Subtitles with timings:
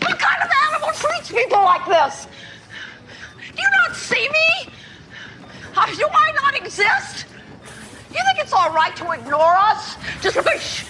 [0.00, 2.26] What kind of animal treats people like this?
[3.54, 4.72] Do you not see me?
[5.76, 7.26] Uh, Do I not exist?
[8.10, 10.84] You think it's all right to ignore us just because sh-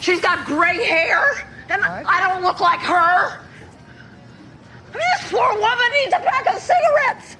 [0.00, 3.38] she's got gray hair and I don't look like her?
[4.92, 7.36] I mean, this poor woman needs a pack of cigarettes.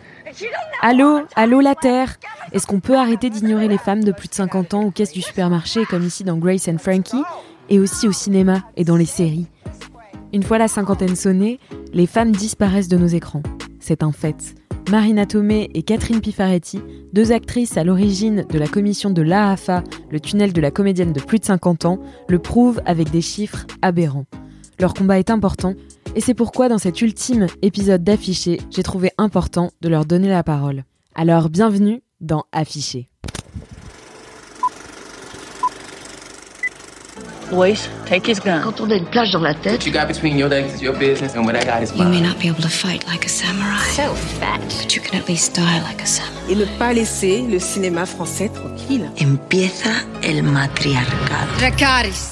[0.82, 2.18] Allô, allô la Terre.
[2.52, 5.22] Est-ce qu'on peut arrêter d'ignorer les femmes de plus de 50 ans aux caisses du
[5.22, 7.22] supermarché comme ici dans Grace and Frankie
[7.68, 9.46] et aussi au cinéma et dans les séries?
[10.32, 11.58] Une fois la cinquantaine sonnée,
[11.92, 13.42] les femmes disparaissent de nos écrans.
[13.80, 14.54] C'est un fait.
[14.90, 16.80] Marina Tomei et Catherine Pifaretti,
[17.12, 21.20] deux actrices à l'origine de la commission de l'AAFA, le tunnel de la comédienne de
[21.20, 24.26] plus de 50 ans, le prouvent avec des chiffres aberrants.
[24.80, 25.74] Leur combat est important
[26.16, 30.42] et c'est pourquoi dans cet ultime épisode d'Affiché, j'ai trouvé important de leur donner la
[30.42, 30.84] parole.
[31.14, 33.08] Alors bienvenue dans Affiché.
[37.50, 38.60] Boys, take his gun.
[38.62, 40.82] Quand on a une plage dans la tête, What you got between your legs is
[40.84, 42.22] your business, and what I got is You may mine.
[42.28, 44.60] not be able to fight like a samurai, so fat.
[44.80, 46.52] but you can at least die like a samurai.
[46.52, 49.10] et ne pas laisser le cinéma français tranquille.
[49.18, 49.90] Empieza
[50.22, 51.50] el matriarcado.
[51.58, 52.29] Dracarys.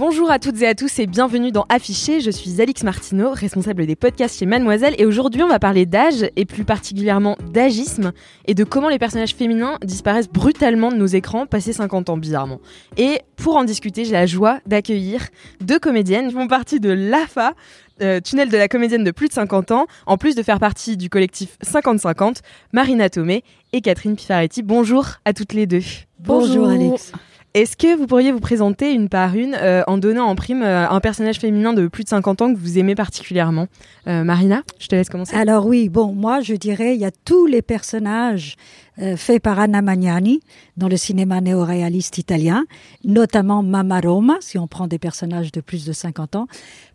[0.00, 2.22] Bonjour à toutes et à tous et bienvenue dans Affiché.
[2.22, 6.24] Je suis Alix Martineau, responsable des podcasts chez Mademoiselle et aujourd'hui on va parler d'âge
[6.36, 8.12] et plus particulièrement d'agisme
[8.46, 12.62] et de comment les personnages féminins disparaissent brutalement de nos écrans passé 50 ans bizarrement.
[12.96, 15.20] Et pour en discuter, j'ai la joie d'accueillir
[15.60, 17.52] deux comédiennes qui font partie de l'AFA,
[18.00, 20.96] euh, tunnel de la comédienne de plus de 50 ans, en plus de faire partie
[20.96, 22.36] du collectif 50-50,
[22.72, 23.44] Marina Tomei
[23.74, 24.62] et Catherine Pifaretti.
[24.62, 25.82] Bonjour à toutes les deux.
[26.20, 27.12] Bonjour, Alex.
[27.52, 30.88] Est-ce que vous pourriez vous présenter une par une euh, en donnant en prime euh,
[30.88, 33.66] un personnage féminin de plus de 50 ans que vous aimez particulièrement?
[34.06, 35.34] Euh, Marina, je te laisse commencer.
[35.34, 38.56] Alors oui, bon, moi je dirais, il y a tous les personnages
[39.02, 40.40] euh, faits par Anna Magnani
[40.76, 42.64] dans le cinéma néo-réaliste italien,
[43.04, 46.46] notamment Mamma Roma, si on prend des personnages de plus de 50 ans,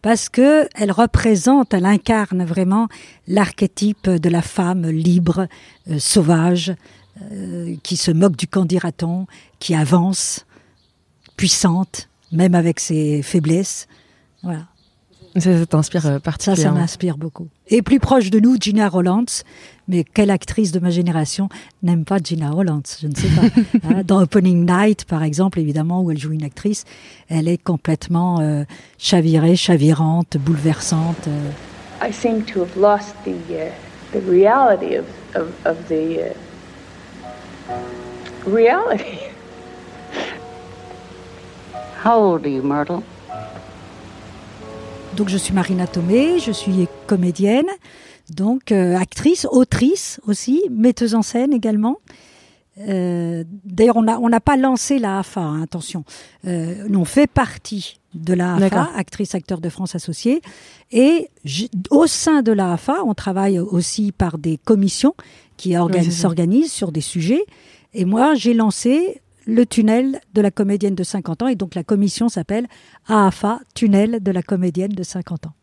[0.01, 2.87] parce que elle représente, elle incarne vraiment
[3.27, 5.47] l'archétype de la femme libre,
[5.89, 6.75] euh, sauvage,
[7.31, 9.25] euh, qui se moque du qu'en dira-t-on,
[9.59, 10.44] qui avance,
[11.37, 13.87] puissante, même avec ses faiblesses.
[14.43, 14.61] Voilà.
[15.37, 16.79] Ça, ça t'inspire euh, Ça, ça particulièrement.
[16.79, 17.47] m'inspire beaucoup.
[17.67, 19.25] Et plus proche de nous, Gina Rollins.
[19.89, 21.49] Mais quelle actrice de ma génération
[21.83, 23.41] n'aime pas Gina Rollins Je ne sais pas.
[23.89, 26.85] Hein, Dans Opening Night, par exemple, évidemment, où elle joue une actrice,
[27.27, 28.63] elle est complètement euh,
[28.97, 31.27] chavirée, chavirante, bouleversante.
[31.27, 31.49] euh.
[32.01, 33.71] I seem to have lost the uh,
[34.13, 36.19] the reality of of, of the
[37.69, 37.75] uh,
[38.47, 39.19] reality.
[42.05, 43.01] How old are you, Myrtle?
[45.15, 47.65] Donc, je suis Marina Tomei, je suis comédienne,
[48.29, 51.97] donc euh, actrice, autrice aussi, metteuse en scène également.
[52.77, 56.03] Euh, D'ailleurs, on n'a on pas lancé la AFA, hein, attention.
[56.45, 60.41] Euh, on fait partie de la AFA, actrice acteur de France associée.
[60.91, 61.29] Et
[61.89, 65.15] au sein de la AFA, on travaille aussi par des commissions
[65.57, 67.45] qui Oui, s'organisent sur des sujets.
[67.95, 71.47] Et moi, j'ai lancé le tunnel de la comédienne de 50 ans.
[71.47, 72.67] Et donc, la commission s'appelle
[73.07, 75.53] AFA, tunnel de la comédienne de 50 ans.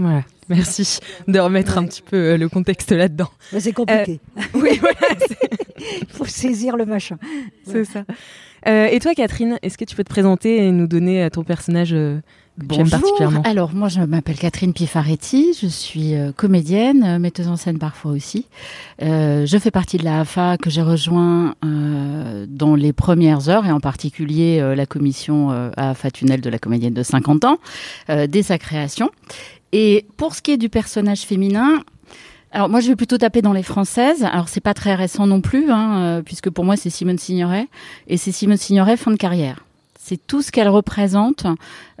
[0.00, 3.30] Voilà, merci de remettre un petit peu euh, le contexte là-dedans.
[3.52, 4.20] Mais C'est compliqué.
[4.54, 4.96] Oui, voilà,
[6.00, 7.16] Il faut saisir le machin.
[7.64, 8.04] c'est ça.
[8.66, 11.42] Euh, et toi, Catherine, est-ce que tu peux te présenter et nous donner euh, ton
[11.42, 11.94] personnage
[12.58, 12.90] euh, Bonjour.
[13.00, 17.78] particulièrement Alors moi je m'appelle Catherine Pifaretti, je suis euh, comédienne, euh, metteuse en scène
[17.78, 18.46] parfois aussi.
[19.02, 23.66] Euh, je fais partie de la AFA que j'ai rejoint euh, dans les premières heures
[23.66, 27.58] et en particulier euh, la commission euh, AFA Tunnel de la comédienne de 50 ans
[28.10, 29.10] euh, dès sa création.
[29.72, 31.82] Et pour ce qui est du personnage féminin,
[32.52, 34.24] alors moi je vais plutôt taper dans les françaises.
[34.24, 37.68] Alors c'est pas très récent non plus, hein, euh, puisque pour moi c'est Simone Signoret
[38.08, 39.64] et c'est Simone Signoret fin de carrière.
[40.08, 41.44] C'est tout ce qu'elle représente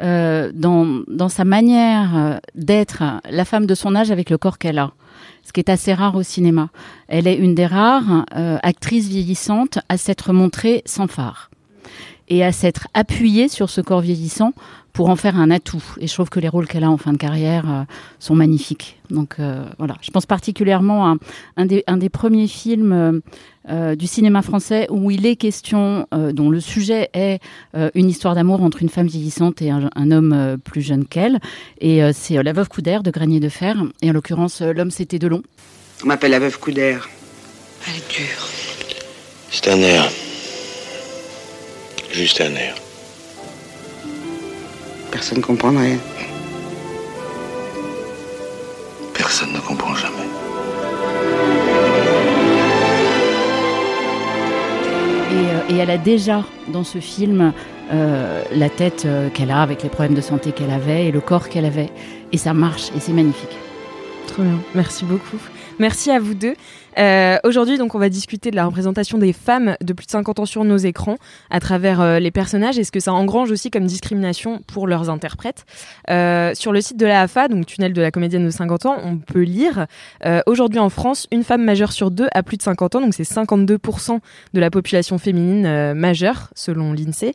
[0.00, 4.56] euh, dans, dans sa manière euh, d'être la femme de son âge avec le corps
[4.56, 4.92] qu'elle a,
[5.44, 6.70] ce qui est assez rare au cinéma.
[7.08, 11.47] Elle est une des rares euh, actrices vieillissantes à s'être montrée sans phare.
[12.28, 14.52] Et à s'être appuyée sur ce corps vieillissant
[14.92, 15.82] pour en faire un atout.
[16.00, 17.82] Et je trouve que les rôles qu'elle a en fin de carrière euh,
[18.18, 18.98] sont magnifiques.
[19.10, 21.14] Donc euh, voilà, je pense particulièrement à
[21.56, 23.22] un des, un des premiers films
[23.68, 27.38] euh, du cinéma français où il est question, dont le sujet est
[27.94, 31.38] une histoire d'amour entre une femme vieillissante et un, un homme plus jeune qu'elle.
[31.80, 33.76] Et c'est La Veuve Coudert de Granier de Fer.
[34.02, 35.42] Et en l'occurrence, L'homme c'était de long.
[36.02, 37.08] On m'appelle La Veuve Coudert.
[37.86, 38.48] Elle est dure.
[39.50, 40.10] C'est un air.
[42.10, 42.74] Juste un air.
[45.10, 45.98] Personne ne comprend rien.
[49.14, 50.14] Personne ne comprend jamais.
[55.30, 57.52] Et, euh, et, elle a déjà dans ce film
[57.92, 61.20] euh, la tête euh, qu'elle a avec les problèmes de santé qu'elle avait et le
[61.20, 61.90] corps qu'elle avait.
[62.32, 63.56] Et ça marche et c'est magnifique.
[64.26, 65.38] Trop bien, merci beaucoup.
[65.78, 66.54] Merci à vous deux.
[66.98, 70.40] Euh, Aujourd'hui, donc, on va discuter de la représentation des femmes de plus de 50
[70.40, 71.16] ans sur nos écrans
[71.50, 75.08] à travers euh, les personnages et ce que ça engrange aussi comme discrimination pour leurs
[75.08, 75.64] interprètes?
[76.10, 78.96] Euh, sur le site de la AFA, donc Tunnel de la comédienne de 50 ans,
[79.02, 79.86] on peut lire
[80.46, 83.22] aujourd'hui en France, une femme majeure sur deux a plus de 50 ans, donc c'est
[83.22, 84.18] 52%
[84.52, 87.34] de la population féminine majeure selon l'INSEE.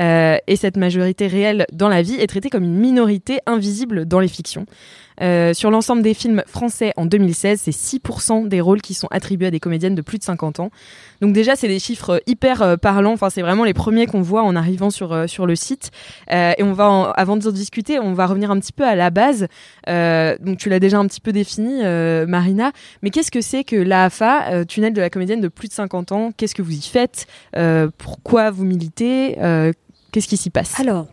[0.00, 4.20] Euh, et cette majorité réelle dans la vie est traitée comme une minorité invisible dans
[4.20, 4.66] les fictions.
[5.52, 9.50] Sur l'ensemble des films français en 2016, c'est 6% des rôles qui sont attribués à
[9.50, 10.70] des comédiennes de plus de 50 ans.
[11.20, 13.12] Donc déjà, c'est des chiffres hyper euh, parlants.
[13.12, 15.90] Enfin, c'est vraiment les premiers qu'on voit en arrivant sur euh, sur le site.
[16.30, 19.10] Euh, et on va, avant de discuter, on va revenir un petit peu à la
[19.10, 19.46] base.
[19.88, 21.82] Euh, donc tu l'as déjà un petit peu défini,
[22.26, 22.72] Marina.
[23.02, 26.32] Mais qu'est-ce que c'est que l'AFA, tunnel de la comédienne de plus de 50 ans?
[26.36, 27.26] Qu'est-ce que vous y faites?
[27.98, 29.36] Pourquoi vous militez?
[30.12, 30.78] Qu'est-ce qui s'y passe?
[30.80, 31.06] Alors,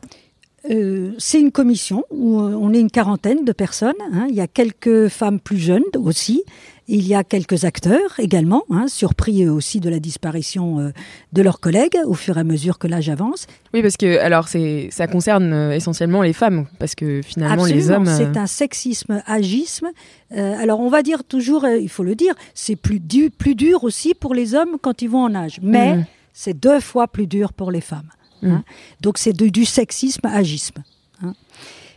[0.69, 3.93] euh, c'est une commission où on est une quarantaine de personnes.
[4.13, 4.27] Hein.
[4.29, 6.43] Il y a quelques femmes plus jeunes aussi.
[6.91, 10.89] Il y a quelques acteurs également, hein, surpris aussi de la disparition euh,
[11.33, 13.45] de leurs collègues au fur et à mesure que l'âge avance.
[13.75, 17.79] Oui, parce que alors c'est ça concerne euh, essentiellement les femmes, parce que finalement Absolument,
[17.79, 18.07] les hommes.
[18.07, 19.89] euh, C'est un sexisme, agisme.
[20.35, 23.83] Euh, alors on va dire toujours, il faut le dire, c'est plus, du, plus dur
[23.83, 25.59] aussi pour les hommes quand ils vont en âge.
[25.61, 26.05] Mais Mhm.
[26.33, 28.09] c'est deux fois plus dur pour les femmes.
[28.41, 28.51] Mhm.
[28.51, 28.63] hein.
[29.01, 30.81] Donc c'est du sexisme agisme.
[31.21, 31.33] hein.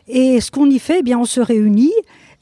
[0.06, 1.92] Et ce qu'on y fait, eh bien on se réunit.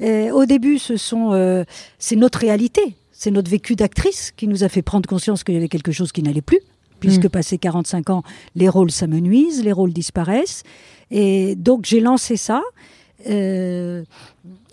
[0.00, 1.64] Euh, au début, ce sont, euh,
[1.99, 5.58] c'est notre réalité, c'est notre vécu d'actrice qui nous a fait prendre conscience qu'il y
[5.58, 6.61] avait quelque chose qui n'allait plus,
[7.00, 7.31] puisque Mhm.
[7.31, 8.23] passé 45 ans,
[8.55, 10.62] les rôles s'amenuisent, les rôles disparaissent.
[11.11, 12.62] Et donc j'ai lancé ça.
[13.29, 14.05] Euh,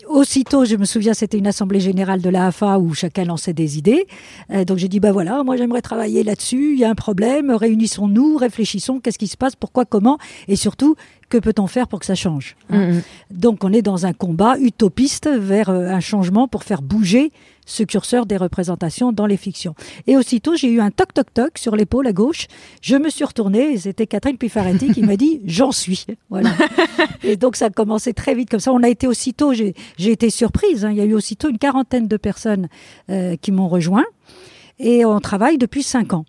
[0.06, 3.76] aussitôt, je me souviens, c'était une assemblée générale de la AFA où chacun lançait des
[3.76, 4.06] idées.
[4.50, 7.50] Euh, donc j'ai dit, bah voilà, moi j'aimerais travailler là-dessus, il y a un problème,
[7.50, 10.16] réunissons-nous, réfléchissons, qu'est-ce qui se passe, pourquoi, comment,
[10.46, 10.96] et surtout,
[11.28, 12.78] que peut-on faire pour que ça change hein.
[12.78, 13.02] Mhm.
[13.30, 17.32] Donc on est dans un combat utopiste vers euh, un changement pour faire bouger
[17.68, 19.74] ce curseur des représentations dans les fictions.
[20.06, 22.46] Et aussitôt, j'ai eu un toc-toc-toc sur l'épaule à gauche.
[22.80, 26.06] Je me suis retournée et c'était Catherine Pifaretti qui m'a dit «j'en suis».
[26.30, 26.50] Voilà.
[27.22, 28.72] Et donc ça a commencé très vite comme ça.
[28.72, 30.90] On a été aussitôt, j'ai été surprise, hein.
[30.90, 32.68] il y a eu aussitôt une quarantaine de personnes
[33.10, 34.06] euh, qui m'ont rejoint.
[34.78, 36.24] Et on travaille depuis cinq ans.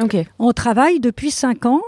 [0.00, 0.16] Ok.
[0.38, 1.82] On travaille depuis cinq ans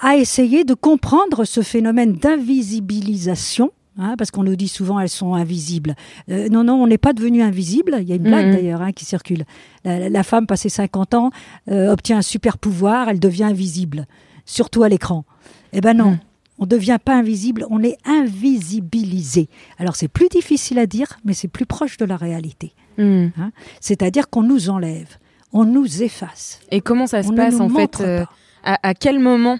[0.00, 3.72] à essayer de comprendre ce phénomène d'invisibilisation.
[4.00, 5.96] hein, parce qu'on nous dit souvent elles sont invisibles.
[6.30, 7.96] Euh, non, non, on n'est pas devenu invisible.
[8.00, 8.52] Il y a une blague Mhm.
[8.52, 9.44] d'ailleurs hein, qui circule.
[9.84, 11.30] La, la femme, passée 50 ans,
[11.68, 14.06] euh, obtient un super pouvoir, elle devient invisible,
[14.44, 15.24] surtout à l'écran.
[15.72, 16.18] Eh ben non, Mhm.
[16.60, 19.48] on ne devient pas invisible, on est invisibilisé.
[19.78, 22.74] Alors c'est plus difficile à dire, mais c'est plus proche de la réalité.
[22.98, 23.32] Mhm.
[23.36, 23.50] hein.
[23.80, 25.16] C'est-à-dire qu'on nous enlève,
[25.52, 26.60] on nous efface.
[26.70, 28.24] Et comment ça se On passe en fait euh,
[28.62, 29.58] à quel moment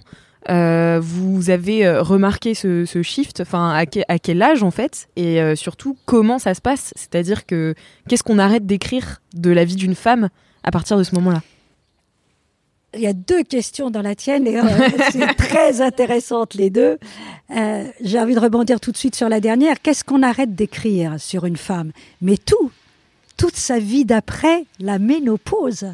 [0.49, 4.71] euh, vous avez euh, remarqué ce, ce shift Enfin, à, que- à quel âge en
[4.71, 5.09] fait?
[5.15, 6.93] Et euh, surtout, comment ça se passe?
[6.95, 7.75] C'est-à-dire que
[8.07, 10.29] qu'est-ce qu'on arrête d'écrire de la vie d'une femme
[10.63, 11.41] à partir de ce moment-là?
[12.95, 14.63] Il y a deux questions dans la tienne et euh,
[15.11, 16.97] c'est très intéressantes les deux.
[18.01, 19.81] J'ai envie de rebondir tout de suite sur la dernière.
[19.81, 21.91] Qu'est-ce qu'on arrête d'écrire sur une femme?
[22.21, 22.71] Mais tout,
[23.37, 25.85] toute sa vie d'après la ménopause.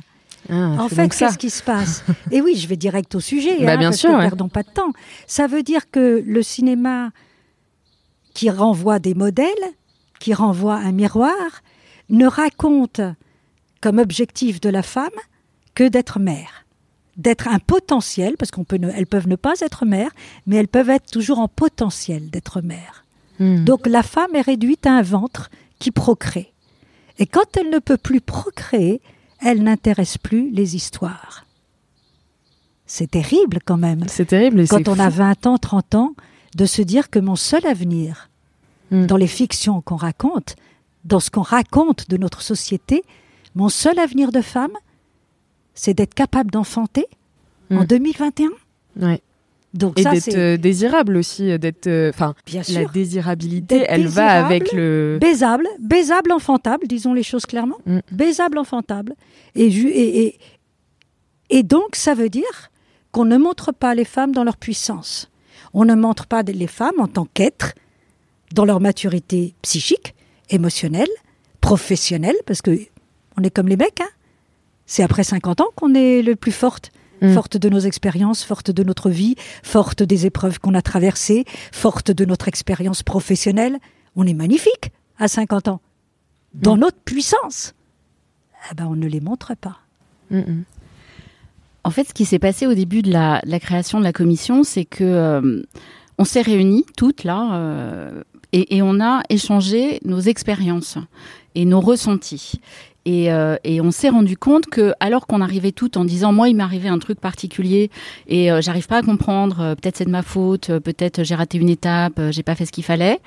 [0.49, 2.03] Ah, En fait, qu'est-ce qui se passe?
[2.31, 4.21] Et oui, je vais direct au sujet, Bah, hein, bien parce sûr, que ouais.
[4.27, 4.91] perdons pas de temps.
[5.27, 7.11] Ça veut dire que le cinéma
[8.33, 9.47] qui renvoie des modèles,
[10.19, 11.33] qui renvoie un miroir,
[12.09, 13.01] ne raconte
[13.81, 15.09] comme objectif de la femme
[15.73, 16.65] que d'être mère,
[17.17, 20.11] d'être un potentiel, parce qu'on peut, ne- elles peuvent ne pas être mères,
[20.47, 23.05] mais elles peuvent être toujours en potentiel d'être mère.
[23.39, 23.63] Mhm.
[23.65, 25.49] Donc la femme est réduite à un ventre
[25.79, 26.53] qui procrée.
[27.19, 29.01] Et quand elle ne peut plus procréer,
[29.45, 31.45] elle n'intéresse plus les histoires.
[32.85, 34.61] C'est terrible quand même, C'est terrible.
[34.61, 35.17] et quand on a fou.
[35.17, 36.15] 20 ans, 30 ans,
[36.55, 38.29] de se dire que mon seul avenir,
[38.91, 39.07] Mm.
[39.07, 40.55] dans les fictions qu'on raconte,
[41.05, 43.03] dans ce qu'on raconte de notre société,
[43.55, 44.73] mon seul avenir de femme,
[45.73, 47.07] c'est d'être capable d'enfanter
[47.71, 47.85] en Mm.
[47.85, 48.49] 2021.
[49.01, 49.21] Ouais.
[49.75, 51.87] Donc Et d'être euh, désirable aussi, euh, d'être.
[51.87, 55.17] euh, Enfin, bien la désirabilité, elle va avec le.
[55.19, 57.77] baisable, baisable, enfantable, disons les choses clairement.
[57.85, 57.99] Mm.
[58.11, 59.13] Baisable, enfantable.
[59.53, 60.39] Et, ju- et, et,
[61.49, 62.71] et donc, ça veut dire
[63.11, 65.29] qu'on ne montre pas les femmes dans leur puissance.
[65.73, 67.73] On ne montre pas les femmes en tant qu'êtres
[68.53, 70.15] dans leur maturité psychique,
[70.49, 71.09] émotionnelle,
[71.59, 72.71] professionnelle, parce que
[73.37, 73.99] on est comme les mecs.
[73.99, 74.07] Hein.
[74.85, 76.91] C'est après 50 ans qu'on est le plus forte.
[77.21, 77.33] Mm.
[77.33, 82.11] Forte de nos expériences, forte de notre vie, forte des épreuves qu'on a traversées, forte
[82.11, 83.77] de notre expérience professionnelle.
[84.15, 85.81] On est magnifique à 50 ans.
[86.53, 87.73] Dans notre puissance.
[88.71, 89.79] Eh ben, on ne les montre pas.
[90.31, 90.63] Mm, mm.
[91.83, 94.13] En fait, ce qui s'est passé au début de la, de la création de la
[94.13, 95.61] commission, c'est que euh,
[96.17, 100.97] on s'est réunis toutes là euh, et, et on a échangé nos expériences
[101.53, 102.59] et nos ressentis.
[103.05, 106.49] Et, euh, et on s'est rendu compte que, alors qu'on arrivait toutes en disant, moi,
[106.49, 107.91] il m'est arrivé un truc particulier
[108.27, 111.35] et euh, j'arrive pas à comprendre, euh, peut-être c'est de ma faute, euh, peut-être j'ai
[111.35, 113.19] raté une étape, j'ai pas fait ce qu'il fallait.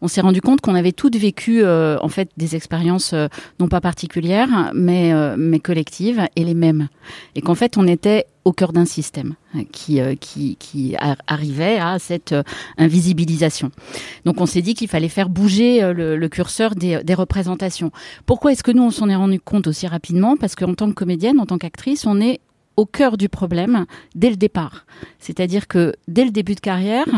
[0.00, 3.14] On s'est rendu compte qu'on avait toutes vécu, en fait, des expériences
[3.60, 6.88] non pas particulières, mais mais collectives et les mêmes.
[7.34, 9.34] Et qu'en fait, on était au cœur d'un système
[9.72, 10.94] qui, euh, qui, qui
[11.26, 12.44] arrivait à cette euh,
[12.78, 13.72] invisibilisation.
[14.24, 17.90] Donc on s'est dit qu'il fallait faire bouger euh, le, le curseur des, des représentations.
[18.24, 20.36] Pourquoi est-ce que nous, on s'en est rendu compte aussi rapidement?
[20.36, 22.38] Parce qu'en tant que comédienne, en tant qu'actrice, on est
[22.76, 23.84] au cœur du problème
[24.14, 24.86] dès le départ.
[25.18, 27.08] C'est-à-dire que dès le début de carrière,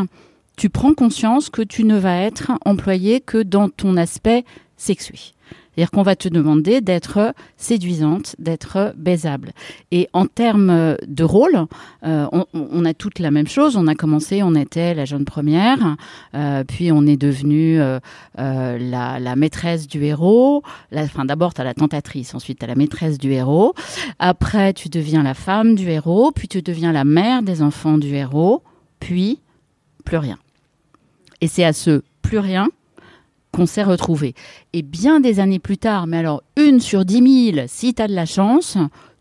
[0.57, 4.47] tu prends conscience que tu ne vas être employé que dans ton aspect
[4.79, 5.19] sexué.
[5.79, 9.53] C'est-à-dire qu'on va te demander d'être séduisante, d'être baisable.
[9.93, 11.67] Et en termes de rôle,
[12.03, 13.77] euh, on, a toutes la même chose.
[13.77, 15.95] On a commencé, on était la jeune première,
[16.35, 18.01] euh, puis on est devenu euh,
[18.35, 20.65] la, la maîtresse du héros.
[20.91, 23.73] La, enfin, d'abord, tu as la tentatrice, ensuite tu as la maîtresse du héros.
[24.19, 28.17] Après, tu deviens la femme du héros, puis tu deviens la mère des enfants du
[28.17, 28.65] héros,
[28.99, 29.39] puis
[30.05, 30.39] plus rien.
[31.41, 32.69] Et c'est à ce plus rien
[33.53, 34.35] qu'on s'est retrouvé.
[34.73, 38.09] Et bien des années plus tard, mais alors une sur dix mille, si tu as
[38.09, 38.77] de la chance,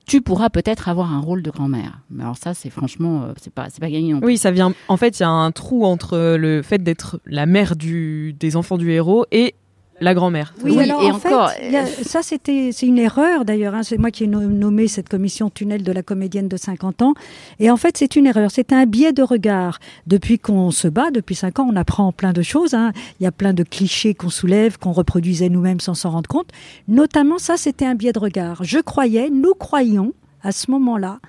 [0.05, 1.99] tu pourras peut-être avoir un rôle de grand-mère.
[2.09, 4.27] Mais alors ça, c'est franchement, euh, c'est pas, c'est pas gagné non plus.
[4.27, 4.73] Oui, ça vient.
[4.87, 8.55] En fait, il y a un trou entre le fait d'être la mère du, des
[8.55, 9.55] enfants du héros et
[9.99, 10.53] la grand-mère.
[10.63, 13.73] Oui, Oui, alors et en encore, fait, a- ça c'était c'est une erreur d'ailleurs.
[13.73, 13.83] hein.
[13.83, 17.13] C'est moi qui ai no- nommé cette commission tunnel de la comédienne de 50 ans.
[17.59, 18.51] Et en fait, c'est une erreur.
[18.51, 19.79] C'est un biais de regard.
[20.05, 22.73] Depuis qu'on se bat, depuis 5 ans, on apprend plein de choses.
[22.75, 22.91] hein.
[23.19, 26.49] Il y a plein de clichés qu'on soulève, qu'on reproduisait nous-mêmes sans s'en rendre compte.
[26.87, 28.63] Notamment, ça c'était un biais de regard.
[28.63, 30.13] Je croyais, nous croyions
[30.43, 31.19] à ce moment-là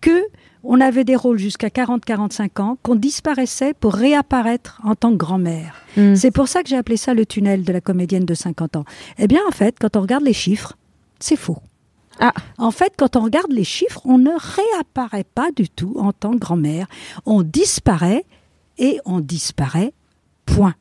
[0.00, 0.22] que
[0.64, 5.76] on avait des rôles jusqu'à 40-45 ans, qu'on disparaissait pour réapparaître en tant que grand-mère.
[5.96, 6.14] Mm.
[6.14, 8.84] C'est pour ça que j'ai appelé ça le tunnel de la comédienne de 50 ans.
[9.18, 10.76] Eh bien, en fait, quand on regarde les chiffres,
[11.18, 11.58] c'est faux.
[12.20, 12.32] Ah.
[12.58, 16.32] En fait, quand on regarde les chiffres, on ne réapparaît pas du tout en tant
[16.32, 16.86] que grand-mère.
[17.26, 18.24] On disparaît
[18.78, 19.92] et on disparaît,
[20.46, 20.74] point.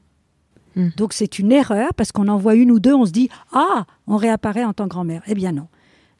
[0.76, 0.90] Hmm.
[0.98, 3.86] Donc c'est une erreur parce qu'on en voit une ou deux, on se dit Ah,
[4.08, 5.22] on réapparaît en tant que grand-mère.
[5.28, 5.68] Eh bien non.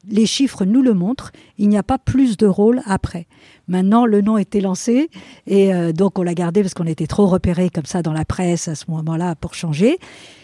[0.08, 3.26] Les chiffres nous le montrent, il n'y a pas plus de rôles après.
[3.68, 5.08] Maintenant, le nom était lancé
[5.46, 8.24] et euh, donc on l'a gardé parce qu'on était trop repéré comme ça dans la
[8.24, 9.98] presse à ce moment-là pour changer.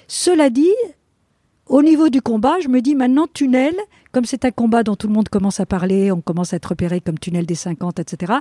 [0.09, 0.73] Cela dit,
[1.67, 3.75] au niveau du combat, je me dis maintenant tunnel,
[4.13, 6.67] comme c'est un combat dont tout le monde commence à parler, on commence à être
[6.67, 8.33] repéré comme tunnel des 50, etc.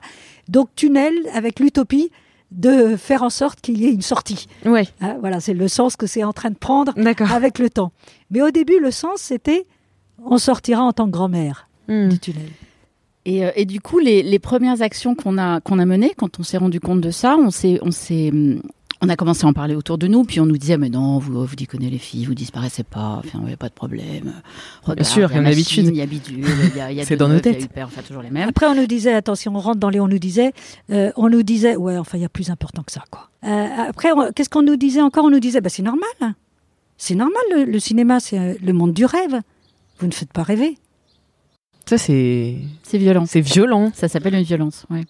[0.47, 2.09] Donc tunnel avec l'utopie
[2.51, 4.47] de faire en sorte qu'il y ait une sortie.
[4.65, 6.93] Ouais, Hein, voilà, c'est le sens que c'est en train de prendre
[7.31, 7.91] avec le temps.
[8.31, 9.67] Mais au début, le sens, c'était
[10.25, 12.09] on sortira en tant que grand-mère Mm.
[12.09, 12.49] du tunnel.
[13.25, 16.43] Et, et du coup, les, les premières actions qu'on a, qu'on a menées, quand on
[16.43, 18.61] s'est rendu compte de ça, on s'est, on s'est, hum,
[19.01, 21.17] on a commencé à en parler autour de nous, puis on nous disait, mais non,
[21.19, 24.33] vous, vous déconnez les filles, vous disparaissez pas, enfin, il n'y a pas de problème.
[24.83, 25.95] Regarde, sûr, il y a y a une machine, habitude.
[25.95, 27.63] Il y a bidule, il y a, il y a C'est dans nos têtes.
[27.63, 28.47] Hyper, enfin, toujours les mêmes.
[28.49, 30.53] Après, on nous disait, attention, on rentre dans les on nous disait,
[30.91, 33.29] euh, on nous disait, ouais, enfin, il y a plus important que ça, quoi.
[33.45, 35.25] Euh, après, on- qu'est-ce qu'on nous disait encore?
[35.25, 36.03] On nous disait, bah, c'est normal.
[36.21, 36.35] hein.
[36.97, 39.39] C'est normal, le, le cinéma, c'est euh, le monde du rêve.
[39.99, 40.77] Vous ne faites pas rêver.
[41.85, 42.57] Ça, c'est.
[42.83, 43.25] C'est violent.
[43.25, 43.91] C'est violent.
[43.93, 45.03] Ça s'appelle une violence, ouais.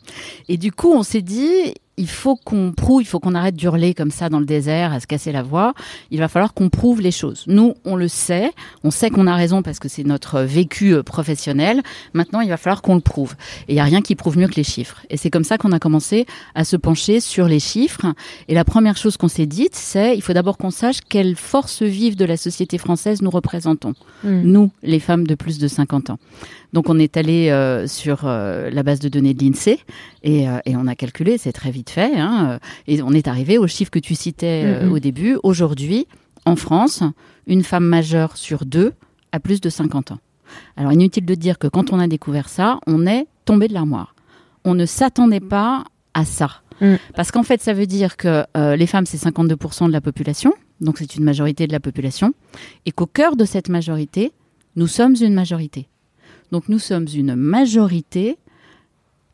[0.47, 3.93] Et du coup, on s'est dit, il faut qu'on prouve, il faut qu'on arrête d'hurler
[3.93, 5.73] comme ça dans le désert, à se casser la voix.
[6.09, 7.43] Il va falloir qu'on prouve les choses.
[7.47, 8.51] Nous, on le sait,
[8.83, 11.83] on sait qu'on a raison parce que c'est notre vécu euh, professionnel.
[12.13, 13.35] Maintenant, il va falloir qu'on le prouve.
[13.67, 15.01] Et il n'y a rien qui prouve mieux que les chiffres.
[15.09, 16.25] Et c'est comme ça qu'on a commencé
[16.55, 18.05] à se pencher sur les chiffres.
[18.47, 21.83] Et la première chose qu'on s'est dite, c'est, il faut d'abord qu'on sache quelle force
[21.83, 24.41] vive de la société française nous représentons Mm.
[24.43, 26.19] nous, les femmes de plus de 50 ans.
[26.73, 29.79] Donc on est allé euh, sur euh, la base de données de l'INSEE
[30.23, 33.57] et, euh, et on a calculé, c'est très vite fait, hein, et on est arrivé
[33.57, 34.91] au chiffre que tu citais Mhm.
[34.91, 35.37] au début.
[35.43, 36.07] Aujourd'hui,
[36.45, 37.03] en France,
[37.47, 38.93] une femme majeure sur deux
[39.31, 40.19] a plus de 50 ans.
[40.77, 44.15] Alors inutile de dire que quand on a découvert ça, on est tombé de l'armoire.
[44.65, 46.61] on ne s'attendait pas à ça.
[46.81, 46.95] Mm.
[47.15, 50.53] Parce qu'en fait, ça veut dire que euh, les femmes, c'est 52% de la population,
[50.81, 52.33] donc c'est une majorité de la population,
[52.85, 54.33] et qu'au cœur de cette majorité,
[54.75, 55.87] nous sommes une majorité.
[56.51, 58.37] Donc nous sommes une majorité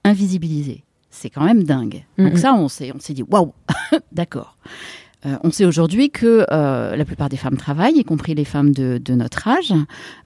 [0.04, 0.84] invisibilisée.
[1.10, 2.04] C'est quand même dingue.
[2.18, 3.54] Donc ça, on s'est, on s'est dit, waouh,
[4.12, 4.58] d'accord.
[5.26, 8.72] Euh, on sait aujourd'hui que euh, la plupart des femmes travaillent, y compris les femmes
[8.72, 9.74] de, de notre âge.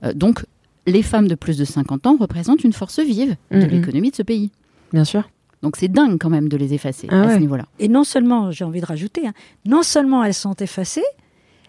[0.03, 0.46] Euh, donc
[0.88, 4.24] les femmes de plus de 50 ans représentent une force vive de l'économie de ce
[4.24, 4.50] pays.
[4.91, 5.29] Bien sûr.
[5.62, 7.36] Donc c'est dingue quand même de les effacer Ah à ouais.
[7.36, 7.65] ce niveau-là.
[7.79, 9.34] Et non seulement, j'ai envie de rajouter, hein,
[9.65, 11.03] non seulement elles sont effacées,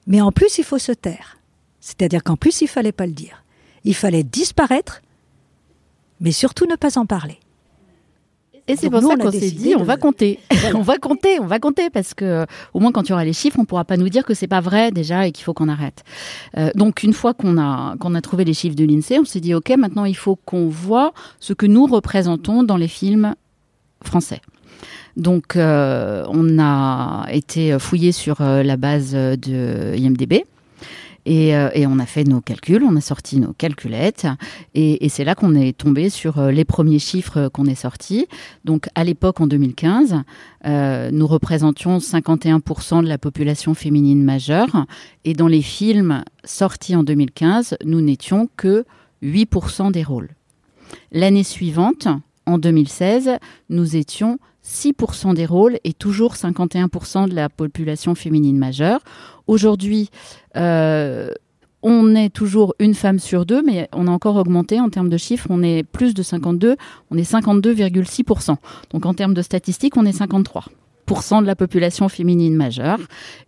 [0.06, 1.38] mais en plus il faut se taire.
[1.80, 3.44] C'est-à-dire qu'en plus il fallait pas le dire.
[3.84, 5.02] Il fallait disparaître,
[6.20, 7.38] mais surtout ne pas en parler.
[8.68, 10.38] Et c'est pour nous, ça qu'on s'est dit, on va compter.
[10.74, 13.24] on va compter, on va compter, parce que euh, au moins quand il y aura
[13.24, 15.54] les chiffres, on pourra pas nous dire que c'est pas vrai déjà et qu'il faut
[15.54, 16.04] qu'on arrête.
[16.56, 19.40] Euh, donc une fois qu'on a qu'on a trouvé les chiffres de l'Insee, on s'est
[19.40, 23.34] dit ok, maintenant il faut qu'on voit ce que nous représentons dans les films
[24.04, 24.40] français.
[25.16, 30.44] Donc euh, on a été fouillé sur la base de IMDb.
[31.26, 34.26] Et, euh, et on a fait nos calculs, on a sorti nos calculettes,
[34.74, 38.26] et, et c'est là qu'on est tombé sur euh, les premiers chiffres qu'on est sortis.
[38.64, 40.22] Donc à l'époque, en 2015,
[40.66, 44.86] euh, nous représentions 51% de la population féminine majeure,
[45.24, 48.84] et dans les films sortis en 2015, nous n'étions que
[49.22, 50.30] 8% des rôles.
[51.12, 52.08] L'année suivante,
[52.46, 59.00] en 2016, nous étions 6% des rôles et toujours 51% de la population féminine majeure.
[59.50, 60.10] Aujourd'hui,
[60.56, 61.32] euh,
[61.82, 65.16] on est toujours une femme sur deux, mais on a encore augmenté en termes de
[65.16, 65.48] chiffres.
[65.50, 66.76] On est plus de 52,
[67.10, 68.54] on est 52,6%.
[68.92, 73.00] Donc en termes de statistiques, on est 53% de la population féminine majeure.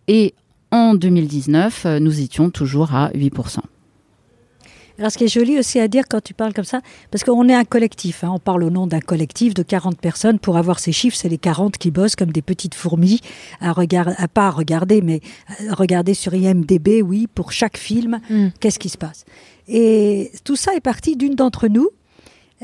[0.09, 0.33] Et
[0.71, 3.59] en 2019, euh, nous étions toujours à 8%.
[4.99, 7.49] Alors, ce qui est joli aussi à dire quand tu parles comme ça, parce qu'on
[7.49, 10.37] est un collectif, hein, on parle au nom d'un collectif de 40 personnes.
[10.37, 13.19] Pour avoir ces chiffres, c'est les 40 qui bossent comme des petites fourmis,
[13.59, 15.21] à, regard, à pas à regarder, mais
[15.69, 18.47] à regarder sur IMDB, oui, pour chaque film, Mm.
[18.59, 19.25] qu'est-ce qui se passe?
[19.67, 21.89] Et tout ça est parti d'une d'entre nous,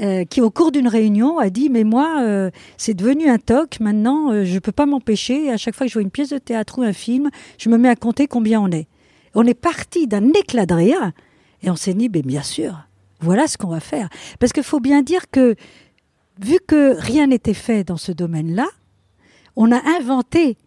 [0.01, 3.80] euh, qui au cours d'une réunion a dit, mais moi, euh, c'est devenu un toc,
[3.80, 6.30] maintenant, euh, je ne peux pas m'empêcher, à chaque fois que je vois une pièce
[6.30, 8.88] de théâtre ou un film, je me mets à compter combien on est.
[9.34, 11.12] On est parti d'un éclat de rire.
[11.63, 12.88] Et on s'est dit, bien sûr,
[13.19, 14.10] voilà ce qu'on va faire.
[14.39, 15.56] Parce qu'il faut bien dire que,
[16.39, 18.67] vu que rien n'était fait dans ce domaine-là,
[19.56, 20.58] on a inventé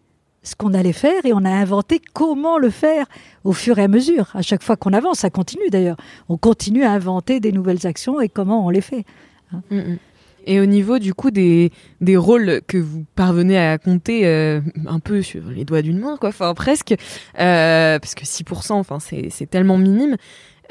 [0.43, 3.05] ce qu'on allait faire et on a inventé comment le faire
[3.43, 4.29] au fur et à mesure.
[4.33, 5.97] À chaque fois qu'on avance, ça continue d'ailleurs.
[6.29, 9.05] On continue à inventer des nouvelles actions et comment on les fait.
[9.53, 9.61] hein.
[9.71, 9.97] Mm, mm.
[10.45, 14.99] Et au niveau du coup des, des rôles que vous parvenez à compter euh, un
[14.99, 16.91] peu sur les doigts d'une main, quoi, enfin presque,
[17.39, 20.17] euh, parce que 6%, enfin c'est tellement minime.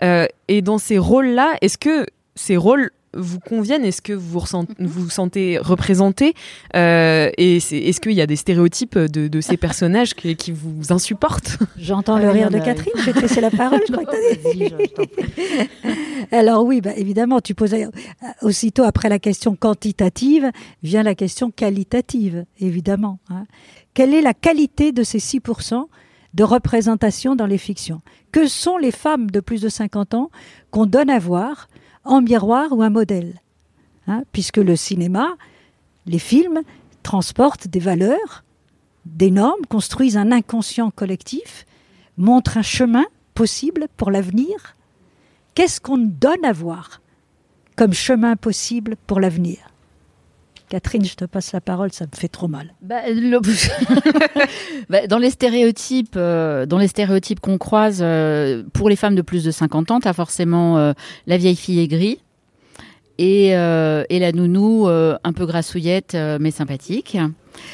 [0.03, 3.85] Euh, et dans ces rôles-là, est-ce que ces rôles vous conviennent?
[3.85, 6.33] Est-ce que vous vous, ressent- vous vous sentez représenté?
[6.75, 10.51] Euh, Et c'est- est-ce qu'il y a des stéréotypes de, de ces personnages qui, qui
[10.51, 11.59] vous insupportent?
[11.77, 14.07] J'entends Ah, le y rire de Catherine, je vais te laisser la parole, je crois
[14.07, 15.13] que.
[16.35, 17.91] Alors oui, bah, évidemment, tu posais euh,
[18.41, 20.51] aussitôt après la question quantitative,
[20.83, 23.19] vient la question qualitative, évidemment.
[23.29, 23.45] hein.
[23.95, 25.85] Quelle est la qualité de ces 6%
[26.35, 28.01] de représentation dans les fictions.
[28.31, 30.31] Que sont les femmes de plus de 50 ans
[30.71, 31.69] qu'on donne à voir
[32.05, 33.43] en miroir ou un modèle
[34.07, 35.37] Hein, Puisque le cinéma,
[36.07, 36.63] les films
[37.03, 38.45] transportent des valeurs,
[39.07, 41.67] des normes, construisent un inconscient collectif,
[42.17, 44.77] montrent un chemin possible pour l'avenir.
[45.55, 47.01] Qu'est-ce qu'on donne à voir
[47.77, 49.72] comme chemin possible pour l'avenir?
[50.73, 52.73] Catherine, je te passe la parole, ça me fait trop mal.
[52.81, 53.39] Bah, le-
[54.89, 59.21] Bah, dans les stéréotypes, euh, dans les stéréotypes qu'on croise euh, pour les femmes de
[59.21, 60.95] plus de 50 ans, t'as forcément euh,
[61.27, 62.21] la vieille fille aigrie
[63.19, 67.19] et, et la nounou un peu grassouillette mais sympathique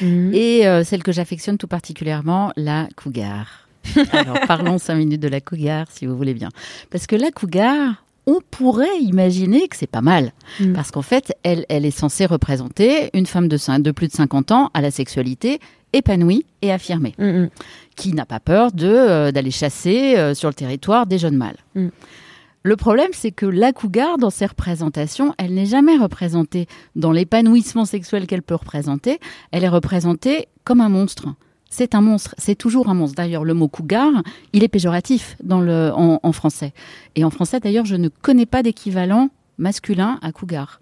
[0.01, 3.69] et euh, celle que j'affectionne tout particulièrement, la cougar.
[4.11, 6.49] Alors parlons cinq minutes de la cougar si vous voulez bien,
[6.91, 10.73] parce que la cougar, on pourrait imaginer que c'est pas mal, Mm.
[10.73, 14.69] parce qu'en fait, elle, elle est censée représenter une femme de, plus de 50 ans
[14.73, 15.59] à la sexualité
[15.93, 17.49] épanouie et affirmée, Mm, mm.
[17.95, 21.57] qui n'a pas peur de euh, d'aller chasser euh, sur le territoire des jeunes mâles.
[22.63, 27.85] Le problème, c'est que la cougar, dans ses représentations, elle n'est jamais représentée dans l'épanouissement
[27.85, 29.19] sexuel qu'elle peut représenter.
[29.51, 31.27] Elle est représentée comme un monstre.
[31.69, 33.15] C'est un monstre, c'est toujours un monstre.
[33.15, 34.09] D'ailleurs, le mot cougar,
[34.53, 36.73] il est péjoratif dans le, en, en français.
[37.15, 39.29] Et en français, d'ailleurs, je ne connais pas d'équivalent
[39.59, 40.81] masculin à cougar.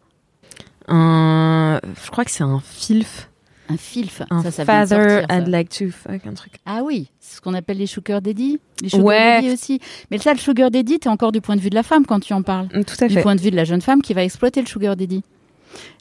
[0.88, 3.30] Un, je crois que c'est un filf.
[3.70, 5.38] Un filf, Un ça, ça vient de father sortir, ça.
[5.40, 6.54] I'd like to fuck, un truc.
[6.66, 8.60] Ah oui, c'est ce qu'on appelle les sugar daddy.
[8.82, 9.42] Les sugar Ouais.
[9.42, 9.82] daddy aussi.
[10.10, 12.22] Mais ça, le sugar daddy, t'es encore du point de vue de la femme quand
[12.22, 12.70] tu en parles.
[12.70, 13.22] Tout à Du fait.
[13.22, 15.22] point de vue de la jeune femme qui va exploiter le sugar daddy.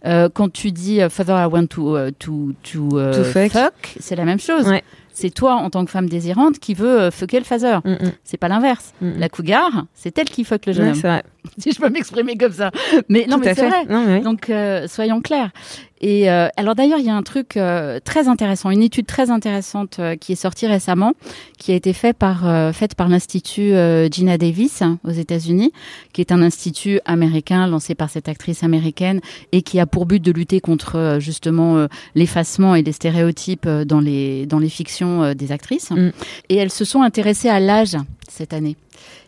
[0.04, 3.52] Euh, quand tu dis euh, Father, I want to, euh, to, to, euh, To fuck.
[3.52, 4.66] fuck, c'est la même chose.
[4.66, 4.82] Ouais.
[5.16, 7.78] C'est toi, en tant que femme désirante, qui veut euh, fucker le father.
[7.86, 8.12] Mm, mm.
[8.22, 8.92] C'est pas l'inverse.
[9.00, 9.18] Mm.
[9.18, 10.98] La cougar, c'est elle qui fuck le jeune Ouais, homme.
[11.00, 11.22] c'est vrai.
[11.58, 12.70] si je peux m'exprimer comme ça.
[13.08, 13.86] Mais non, Tout mais c'est vrai.
[13.88, 14.20] Non, mais oui.
[14.20, 15.52] Donc, euh, soyons clairs.
[16.00, 19.30] Et euh, alors d'ailleurs, il y a un truc euh, très intéressant, une étude très
[19.30, 21.14] intéressante euh, qui est sortie récemment,
[21.58, 23.72] qui a été faite par, faite par l'Institut
[24.12, 25.72] Gina Davis hein, aux États-Unis,
[26.12, 29.20] qui est un institut américain lancé par cette actrice américaine
[29.52, 34.46] et qui a pour but de lutter contre justement l'effacement et les stéréotypes dans les,
[34.46, 35.90] dans les fictions euh, des actrices.
[35.90, 36.10] Mm.
[36.48, 37.96] Et elles se sont intéressées à l'âge
[38.28, 38.76] cette année.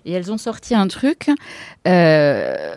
[0.05, 1.31] Et elles ont sorti un truc.
[1.87, 2.75] Euh,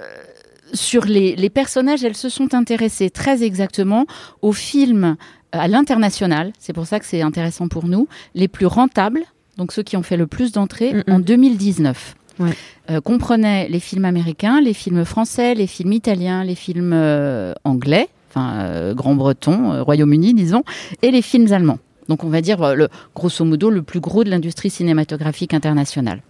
[0.74, 4.06] sur les, les personnages, elles se sont intéressées très exactement
[4.42, 5.16] aux films
[5.54, 9.22] euh, à l'international, c'est pour ça que c'est intéressant pour nous, les plus rentables,
[9.58, 11.14] donc ceux qui ont fait le plus d'entrées Mm, mm.
[11.14, 12.16] en 2019.
[12.40, 12.52] Ouais.
[12.90, 18.08] Euh, comprenaient les films américains, les films français, les films italiens, les films euh, anglais,
[18.30, 20.64] enfin euh, grand-breton, Royaume-Uni, disons,
[21.02, 21.80] et les films allemands.
[22.08, 26.22] Donc on va dire, euh, le, grosso modo, le plus gros de l'industrie cinématographique internationale.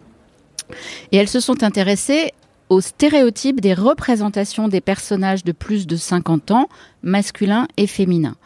[1.11, 2.33] Et elles se sont intéressées
[2.69, 6.69] aux stéréotypes des représentations des personnages de plus de 50 ans,
[7.03, 8.37] masculins et féminins.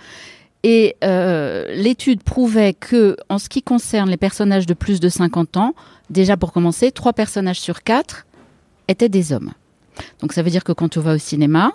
[0.63, 5.57] Et euh, l'étude prouvait que, en ce qui concerne les personnages de plus de 50
[5.57, 5.75] ans,
[6.09, 8.25] déjà pour commencer, trois personnages sur quatre
[8.87, 9.51] étaient des hommes.
[10.21, 11.73] Donc ça veut dire que quand tu vas au cinéma,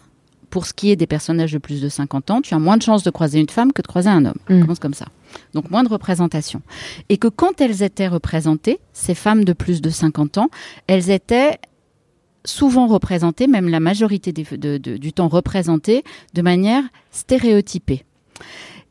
[0.51, 2.83] pour ce qui est des personnages de plus de 50 ans, tu as moins de
[2.83, 4.35] chances de croiser une femme que de croiser un homme.
[4.49, 4.55] Mm.
[4.55, 5.07] On commence comme ça.
[5.55, 6.61] Donc moins de représentation.
[7.09, 10.49] Et que quand elles étaient représentées, ces femmes de plus de 50 ans,
[10.89, 11.59] elles étaient
[12.45, 16.03] souvent représentées, même la majorité des- de- de- du temps représentées,
[16.35, 18.05] de manière stéréotypée.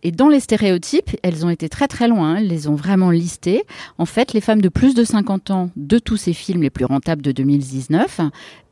[0.01, 3.63] Et dans les stéréotypes, elles ont été très très loin, elles les ont vraiment listés.
[3.97, 6.85] En fait, les femmes de plus de 50 ans de tous ces films les plus
[6.85, 8.21] rentables de 2019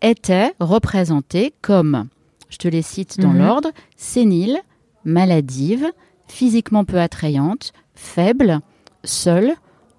[0.02, 2.08] étaient représentées comme,
[2.50, 3.40] je te les cite dans Mhm.
[3.40, 4.60] l'ordre, séniles,
[5.04, 5.88] maladives,
[6.28, 8.60] physiquement peu attrayantes, faibles,
[9.04, 9.54] seules,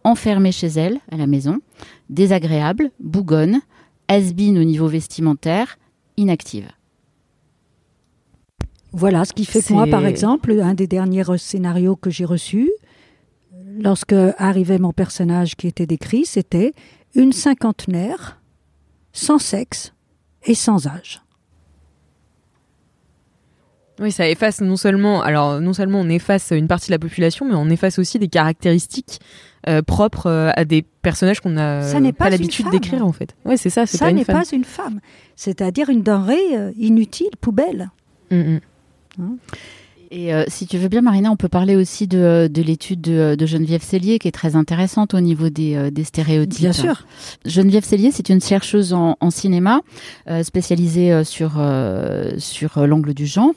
[0.04, 1.60] enfermées chez elles à la maison,
[2.10, 3.60] désagréables, bougonnes,
[4.08, 5.78] has au niveau vestimentaire,
[6.16, 6.70] inactives.
[8.92, 12.70] Voilà ce qui fait que moi, par exemple, un des derniers scénarios que j'ai reçus,
[13.78, 16.72] lorsque arrivait mon personnage qui était décrit, c'était
[17.14, 18.40] une cinquantenaire,
[19.12, 19.92] sans sexe
[20.44, 21.20] et sans âge.
[24.00, 27.46] Oui, ça efface non seulement, alors non seulement on efface une partie de la population,
[27.46, 29.20] mais on efface aussi des caractéristiques
[29.68, 33.12] euh, propres euh, à des personnages qu'on a Ça n'est pas une l'habitude d'écrire en
[33.12, 33.34] fait.
[33.44, 35.00] Ouais, c'est ça, Ça pas n'est pas une femme,
[35.34, 37.90] c'est-à-dire une denrée euh, inutile, poubelle.
[38.30, 38.58] Mm,
[39.18, 39.36] mm.
[40.10, 43.34] Et euh, si tu veux bien, Marina, on peut parler aussi de, de l'étude de,
[43.34, 46.60] de Geneviève Cellier, qui est très intéressante au niveau des, euh, des stéréotypes.
[46.60, 47.04] Bien sûr.
[47.44, 49.80] Geneviève Cellier, c'est une chercheuse en, en cinéma,
[50.28, 53.52] euh, spécialisée euh, sur, euh, sur euh, l'angle du genre.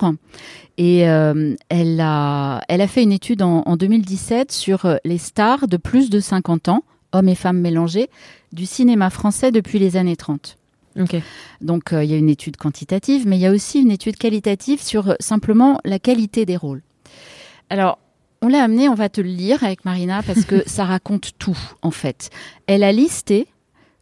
[0.78, 5.18] Et euh, elle, a, elle a fait une étude en, en 2017 sur euh, les
[5.18, 6.84] stars de plus de 50 ans,
[7.14, 8.10] hommes et femmes mélangés,
[8.52, 10.58] du cinéma français depuis les années 30.
[11.62, 14.18] Donc euh, il y a une étude quantitative, mais il y a aussi une étude
[14.18, 16.82] qualitative sur euh, simplement la qualité des rôles.
[17.70, 17.98] Alors,
[18.42, 21.58] on l'a amené, on va te le lire avec Marina parce que ça raconte tout
[21.82, 22.30] en fait.
[22.68, 23.48] Elle a listé,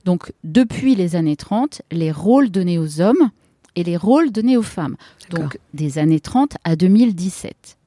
[0.05, 3.29] donc depuis les années 30, les rôles donnés aux hommes
[3.75, 4.95] et les rôles donnés aux femmes.
[5.29, 7.77] Donc des années 30 à 2017.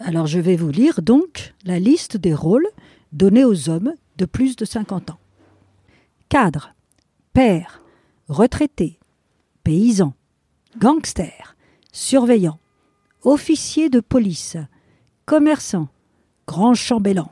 [0.00, 2.66] Alors je vais vous lire donc la liste des rôles
[3.12, 5.18] donnés aux hommes de plus de 50 ans.
[6.28, 6.74] Cadre,
[7.32, 7.79] père,
[8.30, 9.00] retraité,
[9.64, 10.14] paysan,
[10.78, 11.56] gangster,
[11.92, 12.60] surveillant,
[13.22, 14.56] officier de police,
[15.26, 15.88] commerçant,
[16.46, 17.30] grand chambellan,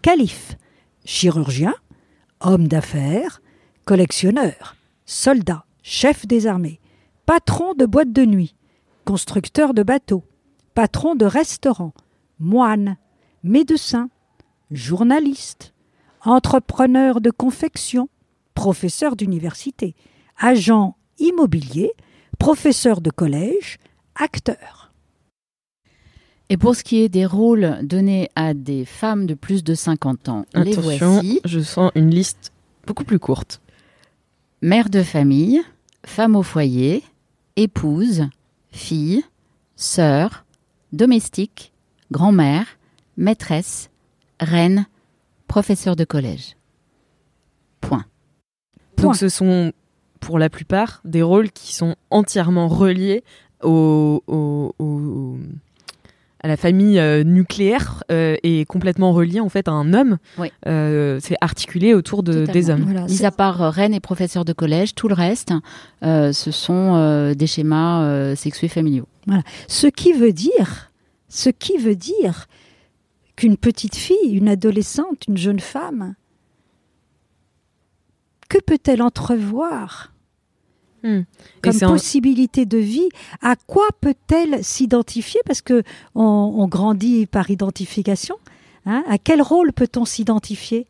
[0.00, 0.56] calife,
[1.04, 1.74] chirurgien,
[2.40, 3.42] homme d'affaires,
[3.84, 6.80] collectionneur, soldat, chef des armées,
[7.26, 8.56] patron de boîte de nuit,
[9.04, 10.24] constructeur de bateaux,
[10.74, 11.92] patron de restaurant,
[12.38, 12.96] moine,
[13.42, 14.08] médecin,
[14.70, 15.74] journaliste,
[16.24, 18.08] entrepreneur de confection,
[18.54, 19.94] professeur d'université,
[20.42, 21.92] agent immobilier,
[22.38, 23.78] professeur de collège,
[24.16, 24.92] acteur.
[26.50, 30.28] Et pour ce qui est des rôles donnés à des femmes de plus de 50
[30.28, 31.40] ans, les voici.
[31.46, 32.52] je sens une liste
[32.86, 33.62] beaucoup plus courte.
[34.60, 35.62] Mère de famille,
[36.04, 37.02] femme au foyer,
[37.56, 38.28] épouse,
[38.70, 39.24] fille,
[39.76, 40.44] sœur,
[40.92, 41.72] domestique,
[42.10, 42.66] grand-mère,
[43.16, 43.90] maîtresse,
[44.40, 44.86] reine,
[45.46, 46.56] professeur de collège.
[47.80, 48.04] Point.
[48.98, 49.72] Donc ce sont
[50.22, 53.22] pour la plupart des rôles qui sont entièrement reliés
[53.62, 55.36] au, au- au-
[56.44, 60.18] à la famille euh, nucléaire euh, est complètement reliée en fait à un homme.
[60.66, 62.82] Euh, c'est articulé autour de, des hommes.
[62.82, 65.52] Voilà, Mis à part euh, reine et professeur de collège, tout le reste,
[66.02, 69.06] euh, ce sont euh, des schémas euh, sexués familiaux.
[69.28, 69.42] Voilà.
[69.68, 70.90] Ce qui veut dire,
[71.28, 72.46] ce qui veut dire
[73.36, 76.14] qu'une petite fille, une adolescente, une jeune femme,
[78.48, 80.11] que peut-elle entrevoir
[81.02, 81.22] Hmm.
[81.62, 83.08] comme un- possibilité de vie
[83.40, 85.40] À quoi peut-elle s'identifier?
[85.46, 85.82] Parce que
[86.14, 86.22] on,
[86.56, 88.36] on grandit par identification.
[88.86, 89.02] hein.
[89.08, 90.86] à quel rôle peut-on s'identifier?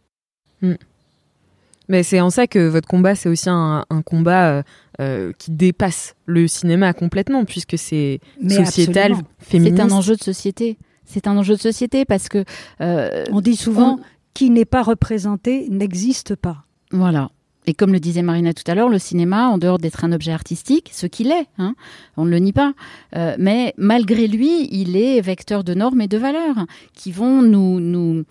[1.88, 4.62] Mais c'est en ça que votre combat, c'est aussi un, un combat euh,
[5.00, 9.28] euh, qui dépasse le cinéma complètement, puisque c'est sociétal, absolument.
[9.40, 9.76] féministe.
[9.76, 10.78] C'est un enjeu de société.
[11.04, 12.44] C'est un enjeu de société parce que
[12.80, 13.98] euh, On dit souvent
[14.32, 16.64] qui n'est pas représenté n'existe pas.
[16.92, 17.30] Voilà.
[17.66, 20.32] Et comme le disait Marina tout à l'heure, le cinéma, en dehors d'être un objet
[20.32, 21.74] artistique, ce qu'il est, hein,
[22.16, 22.74] on ne le nie pas,
[23.14, 28.24] euh, mais malgré lui, il est vecteur de normes et de valeurs qui vont nous,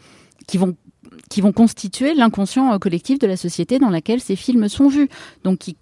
[0.48, 0.76] qui vont
[1.30, 5.08] qui vont constituer l'inconscient collectif de la société dans laquelle ces films sont vus.
[5.46, 5.78] Donc qui,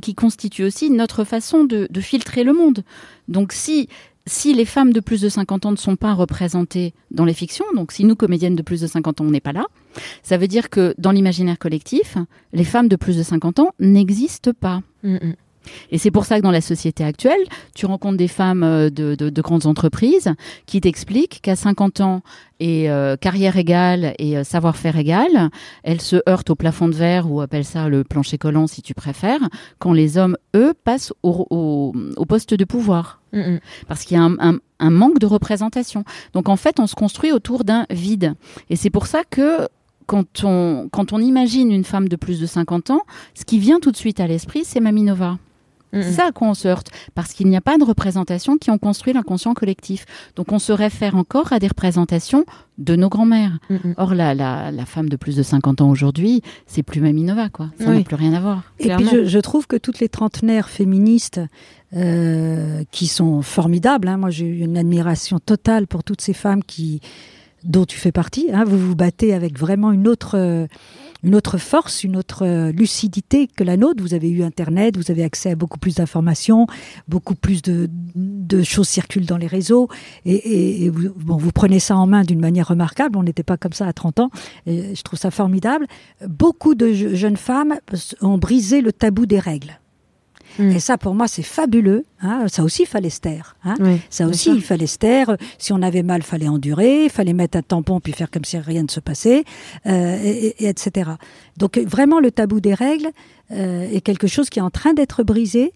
[0.00, 2.82] qui constitue aussi notre façon de, de filtrer le monde.
[3.28, 3.88] Donc si
[4.26, 7.64] si les femmes de plus de 50 ans ne sont pas représentées dans les fictions,
[7.74, 9.66] donc si nous, comédiennes de plus de 50 ans, on n'est pas là,
[10.22, 12.16] ça veut dire que dans l'imaginaire collectif,
[12.52, 14.80] les femmes de plus de 50 ans n'existent pas.
[15.02, 15.34] Mm, mm.
[15.90, 17.40] Et c'est pour ça que dans la société actuelle,
[17.74, 20.32] tu rencontres des femmes euh, de, de- de grandes entreprises
[20.66, 22.20] qui t'expliquent qu'à 50 ans
[22.60, 25.50] et euh, carrière égale et euh, savoir-faire égal,
[25.82, 28.94] elles se heurtent au plafond de verre ou appellent ça le plancher collant si tu
[28.94, 29.40] préfères,
[29.80, 33.20] quand les hommes, eux, passent au, au- au poste de pouvoir.
[33.32, 33.56] Mm.
[33.88, 36.04] Parce qu'il y a un, un- un manque de représentation.
[36.32, 38.34] Donc en fait, on se construit autour d'un vide.
[38.70, 39.66] Et c'est pour ça que
[40.06, 43.02] quand on, quand on imagine une femme de plus de 50 ans,
[43.34, 45.38] ce qui vient tout de suite à l'esprit, c'est Maminova.
[45.92, 46.14] Mm, C'est mm.
[46.14, 48.78] ça à quoi on se heurte, parce qu'il n'y a pas de représentation qui ont
[48.78, 50.04] construit l'inconscient collectif.
[50.34, 52.44] Donc on se réfère encore à des représentations
[52.78, 53.58] de nos grands-mères.
[53.70, 53.94] Mm, mm.
[53.96, 57.70] Or la, la, la femme de plus de 50 ans aujourd'hui, c'est plus Maminova, quoi.
[57.78, 57.98] Ça Oui.
[57.98, 58.62] n'a plus rien à voir.
[58.78, 61.40] Et puis je, je trouve que toutes les trentenaires féministes
[61.94, 66.62] euh, qui sont formidables, hein, moi j'ai eu une admiration totale pour toutes ces femmes
[66.64, 67.00] qui
[67.66, 70.66] dont tu fais partie, hein, vous vous battez avec vraiment une autre, euh,
[71.22, 74.02] une autre force, une autre euh, lucidité que la nôtre.
[74.02, 76.66] Vous avez eu Internet, vous avez accès à beaucoup plus d'informations,
[77.08, 79.88] beaucoup plus de, de choses circulent dans les réseaux,
[80.24, 83.18] et, et- et vous, bon, vous prenez ça en main d'une manière remarquable.
[83.18, 84.30] On n'était pas comme ça à 30 ans,
[84.66, 85.86] et je trouve ça formidable.
[86.26, 87.74] Beaucoup de je- jeunes femmes
[88.22, 89.78] ont brisé le tabou des règles.
[90.58, 92.04] Et ça, pour moi, c'est fabuleux.
[92.20, 92.46] hein.
[92.48, 93.56] Ça aussi, il fallait se taire.
[93.64, 93.74] hein.
[93.80, 94.54] Oui, ça aussi, sûr.
[94.54, 95.36] il fallait se taire.
[95.58, 97.04] Si on avait mal, fallait endurer.
[97.04, 99.44] Il fallait mettre un tampon puis faire comme si rien ne se passait,
[99.86, 101.10] euh, et, et- et etc.
[101.56, 103.10] Donc, vraiment, le tabou des règles
[103.52, 105.72] euh, est quelque chose qui est en train d'être brisé.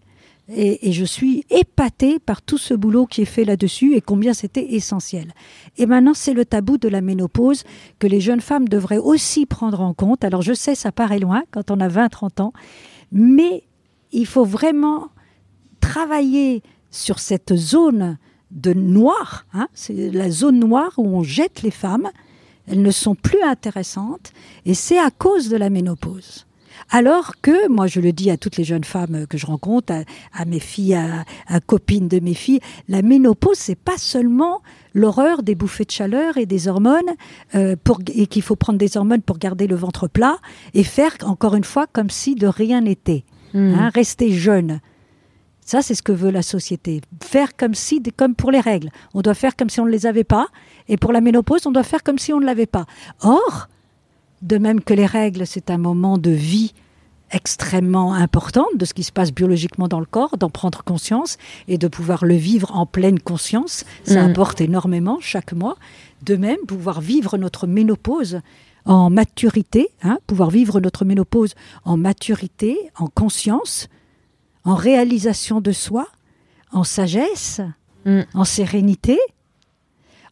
[0.52, 4.34] Et, et je suis épatée par tout ce boulot qui est fait là-dessus et combien
[4.34, 5.32] c'était essentiel.
[5.78, 7.62] Et maintenant, c'est le tabou de la ménopause
[8.00, 10.24] que les jeunes femmes devraient aussi prendre en compte.
[10.24, 12.52] Alors, je sais, ça paraît loin quand on a 20-30 ans,
[13.12, 13.62] mais
[14.12, 15.08] il faut vraiment
[15.80, 18.18] travailler sur cette zone
[18.50, 19.46] de noir.
[19.54, 19.68] hein.
[19.74, 22.08] c'est la zone noire où on jette les femmes.
[22.66, 24.32] Elles ne sont plus intéressantes
[24.64, 26.46] et c'est à cause de la ménopause.
[26.88, 29.92] Alors que, moi je le dis à toutes les jeunes femmes que je rencontre,
[30.32, 34.60] à, mes filles, à, à copines de mes filles, la ménopause, c'est pas seulement
[34.94, 37.10] l'horreur des bouffées de chaleur et des hormones,
[37.54, 40.38] euh, pour, et qu'il faut prendre des hormones pour garder le ventre plat
[40.74, 43.24] et faire, encore une fois, comme si de rien n'était.
[43.54, 43.74] Mm.
[43.74, 44.80] Hein, rester jeune.
[45.64, 47.00] Ça, c'est ce que veut la société.
[47.22, 48.90] Faire comme si, comme pour les règles.
[49.14, 50.48] On doit faire comme si on ne les avait pas.
[50.88, 52.86] Et pour la ménopause, on doit faire comme si on ne l'avait pas.
[53.22, 53.68] Or,
[54.42, 56.72] de même que les règles, c'est un moment de vie
[57.32, 61.78] extrêmement important de ce qui se passe biologiquement dans le corps, d'en prendre conscience et
[61.78, 63.84] de pouvoir le vivre en pleine conscience.
[64.04, 64.30] Ça Mhm.
[64.30, 65.76] apporte énormément chaque mois.
[66.24, 68.40] De même, pouvoir vivre notre ménopause
[68.84, 73.88] en maturité, hein, pouvoir vivre notre ménopause en maturité, en conscience,
[74.64, 76.06] en réalisation de soi,
[76.72, 77.60] en sagesse,
[78.06, 78.20] Mm.
[78.34, 79.18] en sérénité,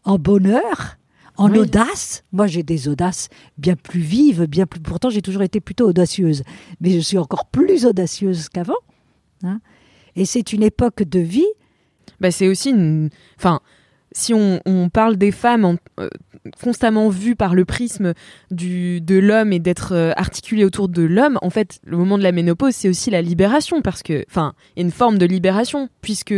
[0.04, 0.96] en bonheur,
[1.36, 1.58] en Oui.
[1.58, 2.24] audace.
[2.32, 4.80] Moi, j'ai des audaces bien plus vives, bien plus.
[4.80, 6.42] Pourtant, j'ai toujours été plutôt audacieuse,
[6.80, 8.72] mais je suis encore plus audacieuse qu'avant.
[9.42, 9.60] hein.
[10.16, 11.46] Et c'est une époque de vie.
[12.20, 13.10] Bah, c'est aussi une.
[13.36, 13.60] Enfin,
[14.12, 16.08] si on, on parle des femmes en- euh,
[16.62, 18.14] constamment vues par le prisme
[18.50, 22.22] du, de l'homme et d'être euh, articulées autour de l'homme, en fait, le moment de
[22.22, 25.88] la ménopause, c'est aussi la libération, parce que, enfin, y a une forme de libération,
[26.00, 26.34] puisque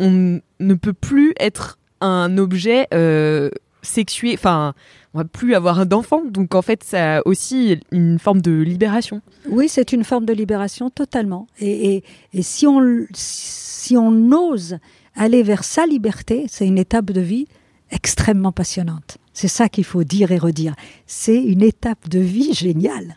[0.00, 3.50] on ne peut plus être un objet euh,
[3.82, 4.74] sexué, enfin,
[5.14, 9.22] on va plus avoir d'enfants, donc en fait, ça a aussi une forme de libération.
[9.48, 11.46] Oui, c'est une forme de libération totalement.
[11.60, 14.76] Et, et- et si on si on ose
[15.14, 17.46] aller vers sa liberté, c'est une étape de vie
[17.90, 19.18] extrêmement passionnante.
[19.32, 20.74] C'est ça qu'il faut dire et redire.
[21.06, 23.16] C'est une étape de vie géniale.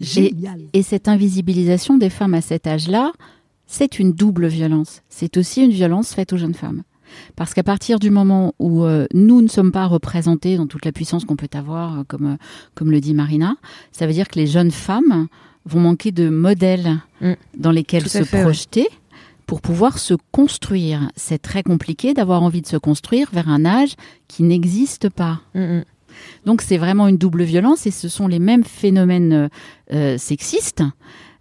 [0.00, 0.62] Géniale.
[0.72, 3.12] Et, et cette invisibilisation des femmes à cet âge-là,
[3.66, 5.02] c'est une double violence.
[5.08, 6.82] C'est aussi une violence faite aux jeunes femmes.
[7.36, 10.92] Parce qu'à partir du moment où euh, nous ne sommes pas représentés dans toute la
[10.92, 12.36] puissance qu'on peut avoir, euh, comme, euh,
[12.74, 13.56] comme le dit Marina,
[13.92, 15.26] ça veut dire que les jeunes femmes
[15.66, 17.32] vont manquer de modèles Mm.
[17.58, 18.88] dans lesquels Tout se fait, projeter
[19.50, 21.10] pour pouvoir se construire.
[21.16, 23.96] C'est très compliqué d'avoir envie de se construire vers un âge
[24.28, 25.40] qui n'existe pas.
[25.56, 25.84] Mm, mm.
[26.46, 29.50] Donc c'est vraiment une double violence et ce sont les mêmes phénomènes
[29.92, 30.84] euh, sexistes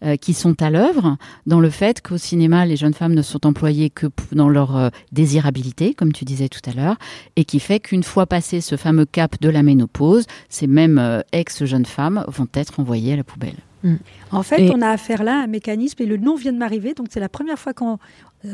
[0.03, 3.45] euh, qui sont à l'œuvre dans le fait qu'au cinéma, les jeunes femmes ne sont
[3.45, 6.95] employées que dans leur euh, désirabilité, comme tu disais tout à l'heure,
[7.35, 11.85] et qui fait qu'une fois passé ce fameux cap de la ménopause, ces mêmes ex-jeunes
[11.85, 13.57] femmes vont être envoyées à la poubelle.
[14.31, 16.57] En fait, Et- on a affaire là à un mécanisme, et le nom vient de
[16.57, 17.97] m'arriver, donc c'est la première fois qu'on...
[18.45, 18.53] euh,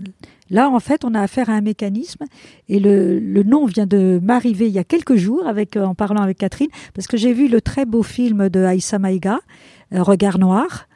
[0.52, 2.26] Là, en fait, on a affaire à un mécanisme,
[2.70, 5.96] et le, le nom vient de m'arriver il y a quelques jours, avec, euh, en
[5.96, 9.40] parlant avec Catherine, parce que j'ai vu le très beau film de Aïssa Maïga,
[9.94, 10.88] euh, Regard noir.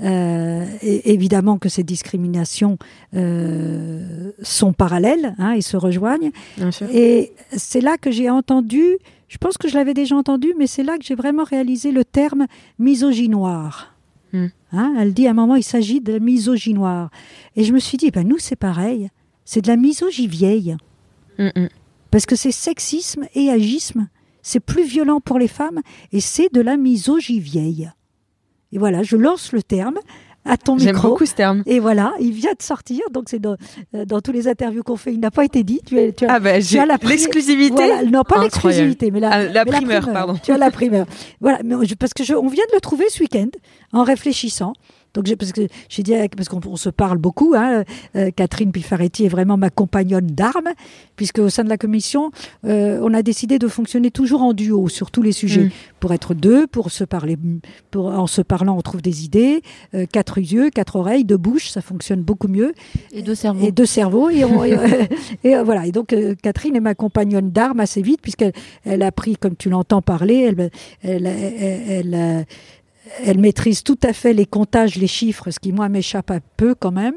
[0.00, 2.78] Euh, et évidemment que ces discriminations
[3.16, 6.30] euh, sont parallèles hein, et se rejoignent.
[6.56, 6.86] Bien sûr.
[6.94, 10.82] Et c'est là que j'ai entendu, je pense que je l'avais déjà entendu, mais c'est
[10.82, 12.46] là que j'ai vraiment réalisé le terme
[12.78, 13.94] misogynoire.
[14.32, 14.46] Hmm.
[14.72, 17.10] Hein, elle dit à un moment, il s'agit de la misogynoire.
[17.56, 19.08] Et je me suis dit, ben nous, c'est pareil.
[19.44, 20.76] C'est de la misogynie vieille.
[21.38, 21.68] Mm, mm.
[22.10, 24.08] Parce que c'est sexisme et agisme.
[24.42, 25.80] C'est plus violent pour les femmes
[26.12, 27.90] et c'est de la misogynie vieille.
[28.72, 29.98] Et voilà, je lance le terme
[30.48, 31.08] à ton J'aime micro.
[31.10, 31.62] beaucoup ce terme.
[31.66, 33.56] Et voilà, il vient de sortir, donc c'est dans,
[33.94, 35.80] euh, dans tous les interviews qu'on fait, il n'a pas été dit.
[35.86, 37.74] Tu as, tu as- Ah bah, tu as la l'exclusivité.
[37.74, 40.34] Voilà, non, pas l'exclusivité, mais la, Ah, la mais primeur, pardon.
[40.42, 41.06] Tu as la primeur.
[41.40, 43.48] Voilà, mais parce que je, on vient de le trouver ce week-end
[43.92, 44.72] en réfléchissant.
[45.14, 47.54] Donc j'ai- parce que j'ai dit avec- parce qu'on on se parle beaucoup.
[47.56, 47.84] Hein,
[48.16, 50.68] euh, Catherine Pifaretti est vraiment ma compagnonne d'armes,
[51.16, 52.30] puisque au sein de la commission,
[52.64, 55.70] euh, on a décidé de fonctionner toujours en duo sur tous les sujets, Mm.
[56.00, 57.36] pour être deux, pour se parler,
[57.90, 59.62] pour en se parlant, on trouve des idées.
[59.94, 62.72] euh, quatre yeux, quatre oreilles, deux bouches, ça fonctionne beaucoup mieux
[63.12, 63.66] Et deux cerveaux.
[63.66, 64.28] et deux cerveaux.
[64.30, 64.78] Et, on- et, euh,
[65.44, 65.86] et, euh, voilà.
[65.86, 68.52] Et donc, euh, Catherine est ma compagnonne d'armes assez vite, puisqu'elle
[68.84, 70.70] elle a pris, comme tu l'entends parler, elle,
[71.02, 72.42] elle, elle, elle, euh,
[73.24, 76.74] elle maîtrise tout à fait les comptages, les chiffres, ce qui, moi, m'échappe un peu
[76.74, 77.14] quand même.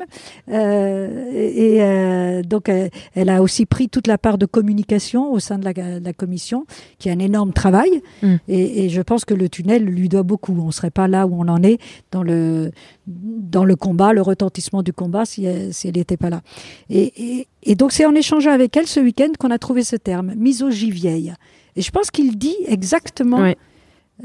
[0.50, 5.40] Euh, et euh, donc, elle, elle a aussi pris toute la part de communication au
[5.40, 6.66] sein de la, de la commission,
[7.00, 8.02] qui est un énorme travail.
[8.22, 8.36] Mm.
[8.48, 10.56] Et, et je pense que le tunnel lui doit beaucoup.
[10.60, 11.80] On ne serait pas là où on en est
[12.12, 12.72] dans le,
[13.08, 16.42] dans le combat, le retentissement du combat, si elle si elle n'était pas là.
[16.90, 19.96] Et, et- et donc, c'est en échangeant avec elle ce week-end qu'on a trouvé ce
[19.96, 21.34] terme, misogynie vieille.
[21.76, 23.38] Et je pense qu'il dit exactement.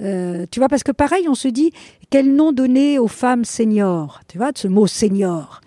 [0.01, 1.73] Euh, tu vois, parce que pareil, on se dit
[2.11, 4.21] quel nom donner aux femmes seniors.
[4.29, 5.61] Tu vois, de ce mot senior?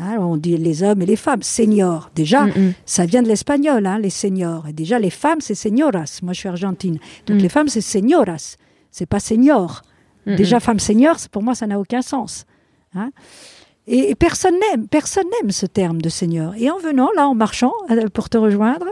[0.00, 2.10] Hein, on dit les hommes et les femmes, seniors.
[2.14, 2.72] Déjà, Mm, mm.
[2.86, 4.68] ça vient de l'espagnol, hein, les seniors.
[4.68, 6.20] Et déjà, les femmes, c'est señoras.
[6.22, 6.98] Moi, je suis argentine.
[7.26, 7.40] Donc, Mm.
[7.42, 8.56] les femmes, c'est señoras.
[8.92, 9.82] C'est pas senior.
[10.26, 12.44] Mm, Déjà, femme senior, pour moi, ça n'a aucun sens.
[12.94, 13.10] Hein.
[13.86, 16.54] et, et personne n'aime, personne n'aime ce terme de senior.
[16.56, 18.86] Et en venant, là, en marchant, euh, pour te rejoindre,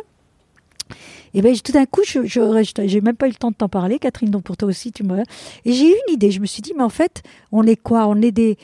[1.36, 3.98] et ben tout d'un coup, je, j'ai même pas eu le temps de t'en parler,
[4.00, 5.18] Catherine, donc pour toi aussi, tu me.
[5.64, 6.30] Et j'ai eu une idée.
[6.32, 7.22] Je me suis dit, mais en fait,
[7.52, 8.06] on est quoi?
[8.08, 8.56] On est des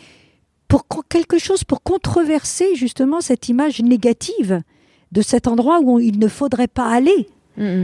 [0.69, 4.63] pour quelque chose pour controverser justement cette image négative
[5.13, 7.29] de cet endroit où on- il ne faudrait pas aller.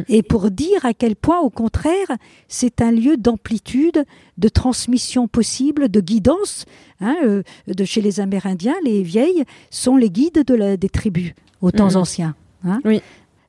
[0.08, 2.08] Et pour dire à quel point, au contraire,
[2.48, 4.06] c'est un lieu d'amplitude,
[4.38, 6.64] de transmission possible, de guidance.
[7.02, 11.34] Hein, euh, de chez les Amérindiens, les vieilles sont les guides de la- des tribus
[11.60, 12.34] aux temps anciens.
[12.64, 12.80] hein.
[12.86, 13.02] Oui.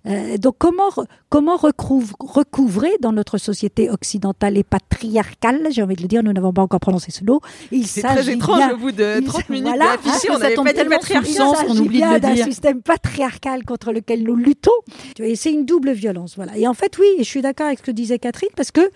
[0.05, 0.89] Euh, donc comment,
[1.29, 6.31] comment recouvre- recouvrer dans notre société occidentale et patriarcale, j'ai envie de le dire, nous
[6.31, 9.19] n'avons pas encore prononcé ce mot, il C'est très s'agit étrange bien- au bout de
[9.19, 12.35] il- 30 minutes voilà, d'afficher, hein, on n'avait pas tellement sens s'agit oublie de d'un
[12.45, 14.71] système patriarcal contre lequel nous luttons.
[15.19, 16.35] Et c'est une double violence.
[16.37, 16.57] Voilà.
[16.57, 18.89] Et en fait, oui, et je suis d'accord avec ce que disait Catherine, parce que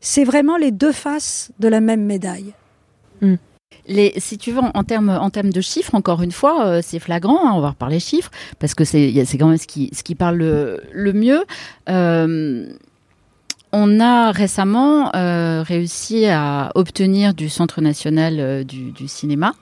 [0.00, 2.52] c'est vraiment les deux faces de la même médaille.
[3.86, 6.80] Les, si tu veux, en, en termes en termes de chiffres, encore une fois, euh,
[6.82, 7.38] c'est flagrant.
[7.46, 10.36] hein, on va reparler chiffres parce que c'est quand même ce qui ce qui parle
[10.36, 11.44] le, le mieux.
[11.90, 12.66] Euh,
[13.72, 19.52] on a récemment euh, réussi à obtenir du Centre national euh, du, du cinéma.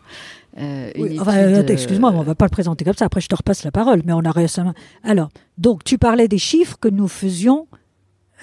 [0.59, 3.07] euh, Oui, enfin, euh, excuse-moi, mais on va pas le présenter comme ça.
[3.07, 4.03] Après, je te repasse la parole.
[4.05, 4.75] Mais on a récemment.
[5.03, 7.67] Alors, donc, tu parlais des chiffres que nous faisions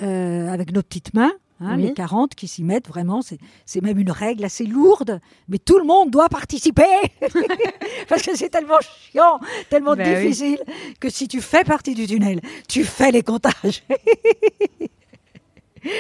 [0.02, 1.34] euh, avec nos petites mains.
[1.60, 1.84] Hein, Oui.
[1.84, 3.22] Les 40 qui s'y mettent, vraiment,
[3.66, 6.84] c'est même une règle assez lourde, mais tout le monde doit participer
[8.10, 8.80] parce que c'est tellement
[9.12, 10.22] chiant, tellement Ben oui.
[10.30, 10.60] difficile
[11.00, 13.84] que si tu fais partie du tunnel, tu fais les comptages.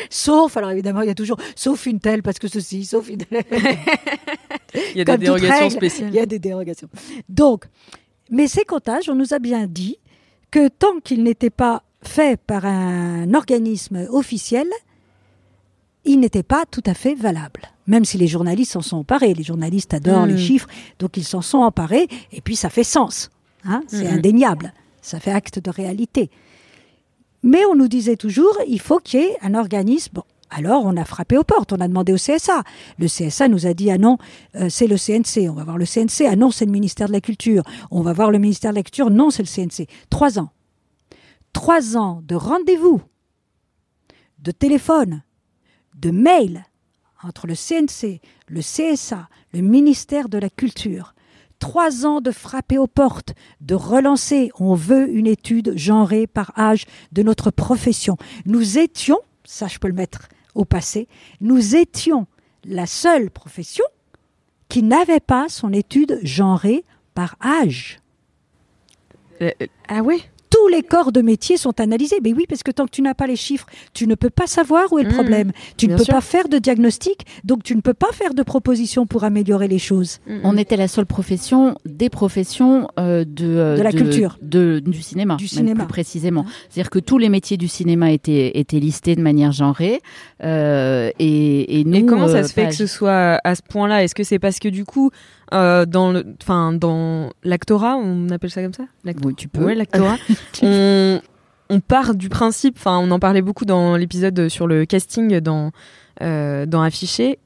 [0.09, 3.19] Sauf, alors évidemment, il y a toujours, sauf une telle, parce que ceci, sauf une
[3.19, 3.45] telle.
[4.93, 6.09] Il y a des Comme toute dérogations règle, spéciales.
[6.09, 6.89] Il y a des dérogations.
[7.27, 7.65] Donc,
[8.29, 9.97] Mais ces comptages, on nous a bien dit
[10.51, 14.67] que tant qu'ils n'étaient pas faits par un organisme officiel,
[16.05, 17.61] ils n'étaient pas tout à fait valables.
[17.87, 19.33] Même si les journalistes s'en sont emparés.
[19.33, 20.67] Les journalistes adorent les chiffres,
[20.99, 23.29] donc ils s'en sont emparés, et puis ça fait sens.
[23.65, 24.17] hein, c'est Mhm.
[24.19, 24.73] indéniable.
[25.01, 26.29] Ça fait acte de réalité.
[27.43, 30.11] Mais on nous disait toujours, il faut qu'il y ait un organisme.
[30.13, 32.63] Bon, alors on a frappé aux portes, on a demandé au CSA.
[32.97, 34.17] Le CSA nous a dit, ah non,
[34.55, 36.25] euh, c'est le CNC, on va voir le CNC.
[36.29, 37.63] Ah non, c'est le ministère de la Culture.
[37.91, 39.09] On va voir le ministère de la Culture.
[39.09, 39.87] Non, c'est le CNC.
[40.09, 40.51] Trois ans.
[41.51, 43.01] Trois ans de rendez-vous,
[44.39, 45.23] de téléphone,
[45.99, 46.65] de mail
[47.23, 51.13] entre le CNC, le CSA, le ministère de la Culture.
[51.59, 54.51] Trois ans de frapper aux portes, de relancer.
[54.59, 58.17] On veut une étude genrée par âge de notre profession.
[58.45, 61.07] Nous étions, ça je peux le mettre au passé,
[61.41, 62.27] nous étions
[62.63, 63.85] la seule profession
[64.69, 67.99] qui n'avait pas son étude genrée par âge.
[69.87, 72.17] ah ouais tous les corps de métier sont analysés.
[72.23, 74.47] Mais oui, parce que tant que tu n'as pas les chiffres, tu ne peux pas
[74.47, 75.51] savoir où est le Mmh, problème.
[75.77, 76.13] Tu ne peux sûr.
[76.13, 79.79] pas faire de diagnostic, donc tu ne peux pas faire de propositions pour améliorer les
[79.79, 80.19] choses.
[80.43, 84.37] On était la seule profession des professions euh, de, euh, De la culture.
[84.41, 85.83] de- du cinéma, Du même cinéma.
[85.83, 86.45] plus précisément.
[86.69, 90.01] C'est-à-dire que tous les métiers du cinéma étaient, étaient listés de manière genrée.
[90.43, 93.61] euh, et, et nous, Et comment ça euh, se fait que ce soit à ce
[93.67, 94.03] point-là?
[94.03, 95.11] Est-ce que c'est parce que du coup,
[95.53, 98.83] euh, dans le, enfin, dans l'actorat, on appelle ça comme ça?
[99.23, 99.63] Oui, tu peux.
[99.63, 100.17] Ouais, l'actorat.
[100.61, 101.21] on,
[101.69, 105.71] on part du principe, enfin, on en parlait beaucoup dans l'épisode sur le casting dans
[106.21, 107.39] euh, dans Affiché,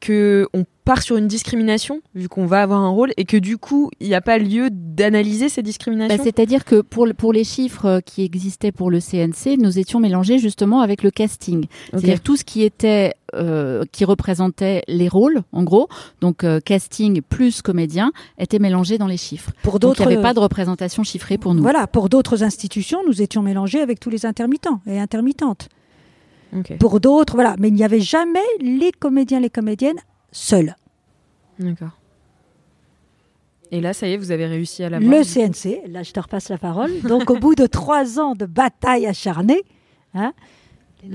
[0.00, 3.58] que on part sur une discrimination vu qu'on va avoir un rôle et que du
[3.58, 6.16] coup, il n'y a pas lieu d'analyser ces discriminations?
[6.16, 9.78] Bah, C'est-à-dire que pour, le- pour les chiffres euh, qui existaient pour le CNC, nous
[9.80, 11.66] étions mélangés justement avec le casting.
[11.90, 15.88] C'est-à-dire tout ce qui était, euh, qui représentait les rôles, en gros,
[16.20, 19.50] donc euh, casting plus comédien, était mélangé dans les chiffres.
[19.64, 21.62] Pour Donc il d'autres, n'y avait pas de représentation chiffrée pour nous.
[21.62, 25.68] Voilà, pour d'autres institutions, nous étions mélangés avec tous les intermittents et intermittentes.
[26.78, 29.98] Pour d'autres, voilà, mais il n'y avait jamais les comédiens, les comédiennes
[30.32, 30.76] seuls.
[31.58, 31.98] D'accord.
[33.72, 35.10] Et là, ça y est, vous avez réussi à l'avoir.
[35.10, 37.00] Le CNC, là je te repasse la parole.
[37.02, 39.62] Donc au bout de trois ans de bataille acharnée,
[40.14, 40.32] hein,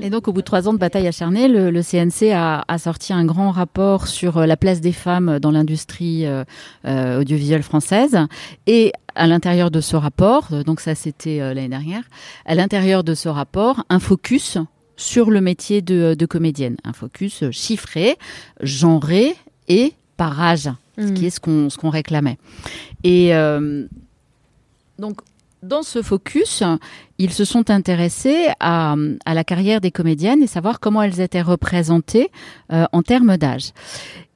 [0.02, 2.78] Et donc, au bout de trois ans de bataille acharnée, le, le CNC a, a
[2.78, 6.44] sorti un grand rapport sur euh, la place des femmes dans l'industrie euh,
[6.86, 8.18] euh, audiovisuelle française.
[8.68, 12.04] Et à l'intérieur de ce rapport, donc ça c'était euh, l'année dernière,
[12.46, 14.58] à l'intérieur de ce rapport, un focus
[14.98, 16.78] sur le métier de, de comédienne.
[16.84, 18.18] Un focus euh, chiffré,
[18.62, 19.36] genré
[19.68, 22.38] et par âge, ce qui est ce qu'on qu'on réclamait.
[23.04, 23.88] Et euh,
[25.00, 25.22] donc,
[25.64, 26.64] dans ce focus,
[27.18, 31.42] ils se sont intéressés à, à la carrière des comédiennes et savoir comment elles étaient
[31.42, 32.32] représentées
[32.72, 33.72] euh, en termes d'âge.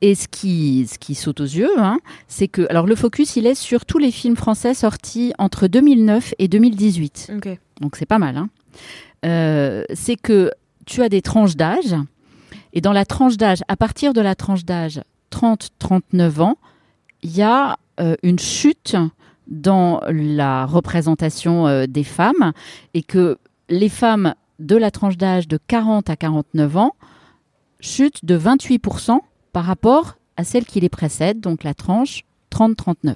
[0.02, 3.48] Et ce qui, ce qui saute aux yeux, hein, c'est que, alors le focus, il
[3.48, 7.32] est sur tous les films français sortis entre 2009 et 2018.
[7.38, 7.58] Ok.
[7.82, 8.38] Donc c'est pas mal.
[8.38, 8.50] Hein.
[9.26, 10.52] Euh, c'est que
[10.86, 11.96] tu as des tranches d'âge,
[12.74, 15.02] et dans la tranche d'âge, à partir de la tranche d'âge
[15.32, 16.58] 30-39 ans,
[17.24, 18.96] il y a euh, une chute
[19.48, 22.54] dans la représentation euh, des femmes,
[22.94, 23.38] et que
[23.70, 26.96] les femmes de la tranche d'âge de 40 à 49 ans
[27.80, 29.20] chutent de 28%
[29.54, 33.16] par rapport à celle qui les précède, donc la tranche 30-39.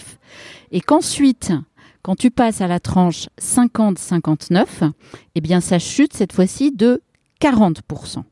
[0.71, 1.53] Et qu'ensuite,
[2.01, 4.91] quand tu passes à la tranche 50-59,
[5.35, 7.01] eh bien ça chute cette fois-ci de
[7.41, 8.23] 40%.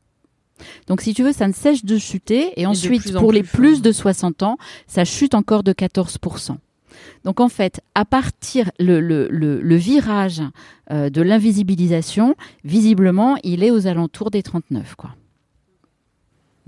[0.86, 3.50] Donc si tu veux, ça ne cesse de chuter et ensuite en pour les plus
[3.52, 3.82] plus fort.
[3.82, 6.56] de 60 ans, ça chute encore de 14%.
[7.24, 10.42] Donc en fait, à partir le, le, le, le virage
[10.90, 15.10] euh, de l'invisibilisation, visiblement, il est aux alentours des 39 quoi.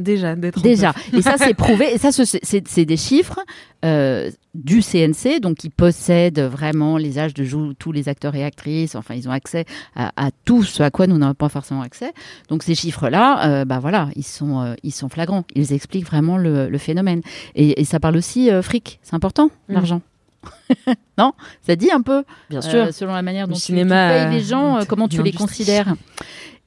[0.00, 0.94] Déjà, d'être Déjà.
[1.12, 1.94] Et ça, c'est prouvé.
[1.94, 3.38] Et ça, ce- c'est c'est des chiffres
[3.84, 8.94] euh, du CNC, donc ils possèdent vraiment les âges de tous les acteurs et actrices.
[8.96, 12.12] Enfin, ils ont accès à, à tout ce à quoi nous n'avons pas forcément accès.
[12.48, 15.44] Donc ces chiffres-là, euh, bah voilà, ils sont, euh, ils sont flagrants.
[15.54, 17.20] Ils expliquent vraiment le, le phénomène.
[17.54, 18.98] Et, et ça parle aussi euh, fric.
[19.02, 19.72] C'est important, Mm.
[19.74, 20.00] l'argent.
[21.18, 21.32] non?
[21.66, 22.94] Ça dit un peu, Bien euh, sûr.
[22.94, 25.94] selon la manière Le dont tu- cinéma, tu, payes les gens, comment tu les considères.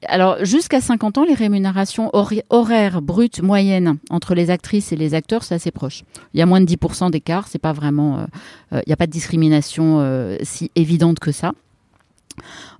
[0.08, 2.10] Alors, jusqu'à 50 ans, les rémunérations
[2.50, 6.04] horaires brutes moyennes entre les actrices et les acteurs, c'est assez proche.
[6.34, 8.26] Il y a moins de 10% d'écart, c'est pas vraiment, euh,
[8.74, 11.54] euh, il n'y a pas de discrimination euh, si évidente que ça.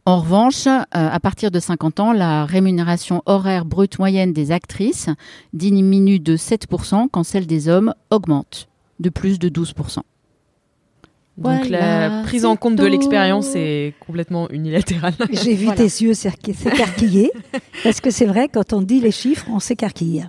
[0.06, 5.10] En revanche, à partir de 50 ans, la rémunération horaire brute moyenne des actrices
[5.54, 8.68] diminue de 7% quand celle des hommes augmente
[9.00, 10.00] de plus de 12%.
[11.36, 15.16] Donc Voilà, la prise en compte de l'expérience est complètement unilatérale.
[15.32, 15.78] j'ai vu Voilà.
[15.78, 17.32] tes yeux s'écar- s'écarquiller,
[17.84, 20.28] parce que c'est vrai, quand on dit les chiffres, on s'écarquille.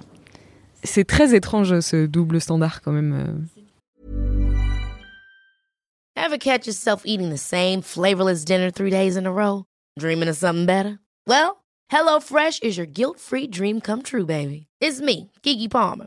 [0.82, 3.12] C'est très étrange ce double standard quand même.
[3.12, 4.44] euh.
[6.16, 9.64] Ever catch yourself eating the same flavorless dinner three days in a row?
[9.98, 10.98] Dreaming of something better?
[11.26, 14.66] Well, HelloFresh is your guilt-free dream come true, baby.
[14.80, 16.06] It's me, Kiki Palmer.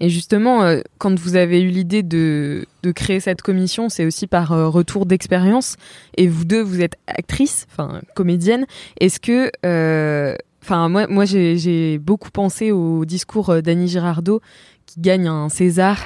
[0.00, 4.26] Et justement, euh, quand vous avez eu l'idée de, de, créer cette commission, c'est aussi
[4.26, 5.76] par euh, retour d'expérience.
[6.16, 8.66] Et vous deux, vous êtes actrice, enfin comédienne.
[9.00, 14.40] Est-ce que, euh, enfin moi, moi j'ai beaucoup pensé au discours d'Annie Girardot
[14.86, 15.98] qui gagne un César.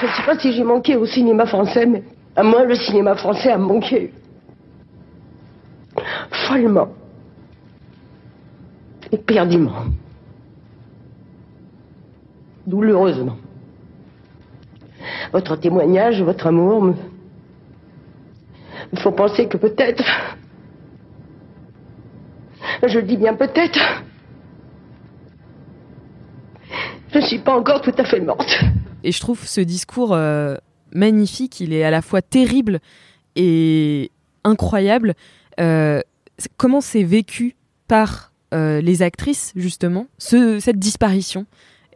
[0.00, 2.02] Je ne sais pas si j'ai manqué au cinéma français, mais
[2.36, 4.12] à moi le cinéma français a manqué
[6.46, 6.88] follement,
[9.12, 9.84] éperdument,
[12.66, 13.36] douloureusement.
[15.32, 16.94] Votre témoignage, votre amour me,
[18.96, 20.04] font penser que peut-être,
[22.86, 23.80] je le dis bien peut-être,
[27.12, 28.60] je ne suis pas encore tout à fait morte.
[29.02, 30.56] Et je trouve ce discours euh,
[30.92, 32.80] magnifique, il est à la fois terrible
[33.36, 34.10] et
[34.44, 35.14] incroyable.
[35.60, 36.00] Euh,
[36.56, 37.56] comment c'est vécu
[37.88, 41.46] par euh, les actrices, justement, ce, cette disparition?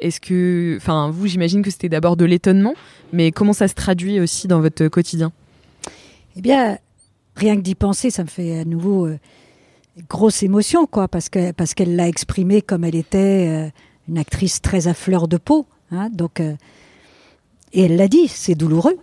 [0.01, 2.75] Est-ce que, enfin, vous, j'imagine que c'était d'abord de l'étonnement,
[3.13, 5.33] mais comment ça se traduit aussi dans votre quotidien?
[6.37, 6.79] Eh bien,
[7.35, 9.19] rien que d'y penser, ça me fait à nouveau euh,
[10.09, 13.71] grosse émotion, quoi, parce que parce qu'elle l'a exprimé comme elle était euh,
[14.09, 16.55] une actrice très à fleur de peau, hein, donc euh,
[17.73, 18.99] et elle l'a dit, c'est douloureux.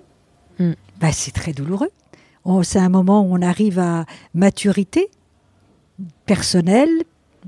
[0.60, 0.72] Mm.
[1.12, 1.91] C'est très douloureux.
[2.64, 5.10] C'est un moment où on arrive à maturité
[6.26, 7.04] personnelle,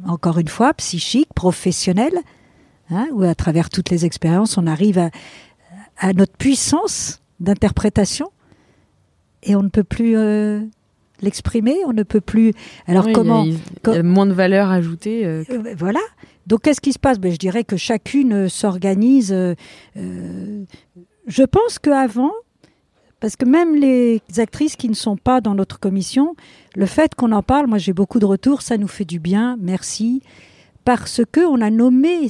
[0.08, 2.20] encore une fois, psychique, professionnelle,
[2.90, 5.10] hein, où à travers toutes les expériences, on arrive à,
[6.00, 8.30] à notre puissance d'interprétation
[9.44, 10.62] et on ne peut plus euh,
[11.22, 12.54] l'exprimer, on ne peut plus.
[12.88, 13.60] Alors Oui, comment Il y a,
[13.92, 15.26] il y a moins de valeur ajoutée.
[15.26, 16.00] euh, euh, Voilà.
[16.48, 17.20] Donc, qu'est-ce qui se passe?
[17.20, 19.32] Ben, Je dirais que chacune s'organise.
[19.34, 19.54] euh,
[21.28, 22.32] je pense qu'avant,
[23.20, 26.36] parce que même les actrices qui ne sont pas dans notre commission,
[26.76, 29.58] le fait qu'on en parle, moi j'ai beaucoup de retours, ça nous fait du bien,
[29.60, 30.22] merci,
[30.86, 32.30] parce que on a nommé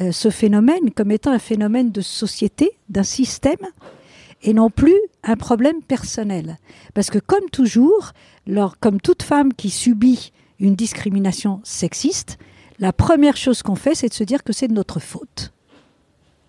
[0.00, 3.56] euh, ce phénomène comme étant un phénomène de société, d'un système,
[4.42, 6.58] et non plus un problème personnel.
[6.92, 8.12] Parce que comme toujours,
[8.46, 12.38] lors- comme toute femme qui subit une discrimination sexiste,
[12.78, 15.52] la première chose qu'on fait, c'est de se dire que c'est de notre faute.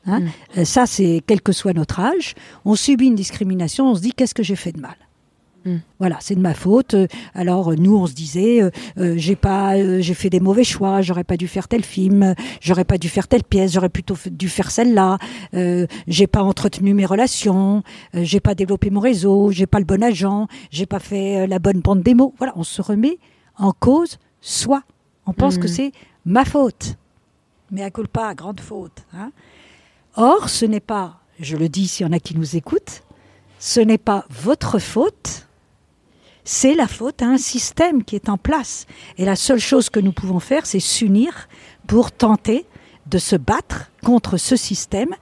[0.08, 0.24] Hein?
[0.58, 2.34] Euh, Ça, c'est quel que soit notre âge.
[2.66, 4.96] On subit une discrimination, on se dit qu'est-ce que j'ai fait de mal?
[5.66, 5.78] Mm.
[6.00, 6.94] Voilà, c'est de ma faute.
[6.94, 10.40] Euh, Alors euh, nous, on se disait, euh, euh, j'ai pas, euh, j'ai fait des
[10.40, 11.02] mauvais choix.
[11.02, 12.36] J'aurais pas dû faire tel film.
[12.62, 13.74] J'aurais pas dû faire telle pièce.
[13.74, 15.18] J'aurais plutôt dû faire celle-là.
[16.08, 17.84] J'ai pas entretenu mes relations.
[18.14, 19.52] j'ai pas développé mon réseau.
[19.52, 20.48] J'ai pas le bon agent.
[20.72, 22.34] J'ai pas fait la bonne bande démo.
[22.38, 23.18] Voilà, on se remet
[23.58, 24.84] en cause soi.
[25.26, 25.92] On pense que c'est
[26.26, 26.96] ma faute.
[27.72, 29.04] Mais à culpa, grande faute.
[29.14, 29.32] hein.
[30.16, 33.02] Or, ce n'est pas, je le dis s'il y en a qui nous écoutent,
[33.60, 35.45] ce n'est pas votre faute,
[36.46, 38.86] c'est la faute à un système qui est en place.
[39.18, 41.50] Et la seule chose que nous pouvons faire, c'est s'unir
[41.88, 42.66] pour tenter
[43.08, 45.14] de se battre contre ce système,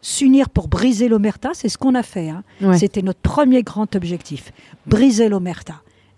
[0.00, 2.28] s'unir pour briser l'omerta, c'est ce qu'on a fait.
[2.30, 2.42] hein.
[2.60, 2.78] Ouais.
[2.78, 4.52] C'était notre premier grand objectif,
[4.86, 5.74] briser l'omerta,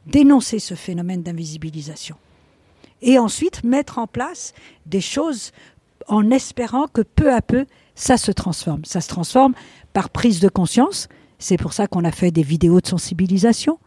[0.07, 2.17] dénoncer ce phénomène d'invisibilisation.
[3.03, 4.55] Et ensuite mettre en place
[4.87, 5.53] des choses
[6.09, 8.85] en espérant que peu à peu, ça se transforme.
[8.85, 9.55] Ça se transforme
[9.93, 11.09] par prise de conscience.
[11.39, 13.79] C'est pour ça qu'on a fait des vidéos de sensibilisation.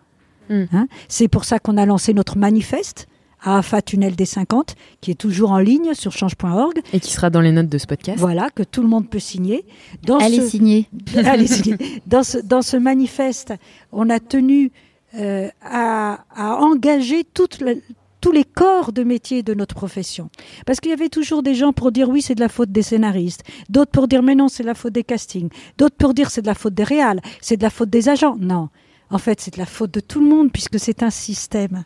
[0.50, 0.64] Mm.
[0.74, 0.88] Hein.
[1.08, 3.08] C'est pour ça qu'on a lancé notre manifeste
[3.42, 6.82] à AFA Tunnel des 50, qui est toujours en ligne sur change.org.
[6.92, 8.20] Et qui sera dans les notes de ce podcast.
[8.20, 9.64] Voilà, que tout le monde peut signer.
[10.04, 10.90] Dans Allez ce- signer.
[11.16, 11.78] Allez signer.
[12.06, 13.54] Dans ce, dans ce manifeste,
[13.94, 14.72] on a tenu
[15.16, 17.76] euh, à, à engager toute la-
[18.22, 20.30] tous les corps de métier de notre profession.
[20.66, 22.82] Parce qu'il y avait toujours des gens pour dire oui, c'est de la faute des
[22.82, 25.48] scénaristes, d'autres pour dire mais non, c'est de la faute des castings,
[25.78, 28.36] d'autres pour dire c'est de la faute des réals, c'est de la faute des agents.
[28.38, 28.68] Non,
[29.12, 31.84] en fait, c'est de la faute de tout le monde puisque c'est un système.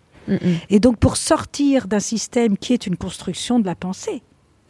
[0.69, 4.23] Et donc pour sortir d'un système qui est une construction de la pensée,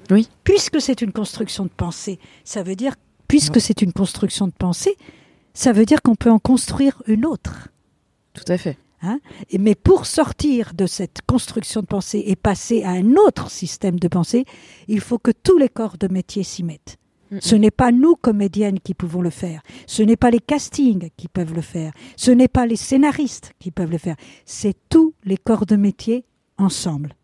[0.09, 0.27] Oui.
[0.43, 2.95] puisque c'est une construction de pensée, ça veut dire,
[3.27, 4.97] puisque c'est une construction de pensée,
[5.53, 7.69] ça veut dire qu'on peut en construire une autre.
[8.33, 8.79] Tout à fait.
[9.03, 9.19] Hein?
[9.51, 13.99] Et- Mais pour sortir de cette construction de pensée et passer à un autre système
[13.99, 14.45] de pensée,
[14.87, 16.97] il faut que tous les corps de métier s'y mettent.
[17.39, 19.61] Ce n'est pas nous, comédiennes, qui pouvons le faire.
[19.87, 21.91] Ce n'est pas les castings qui peuvent le faire.
[22.15, 24.15] Ce n'est pas les scénaristes qui peuvent le faire.
[24.45, 26.25] C'est tous les corps de métier
[26.57, 27.15] ensemble.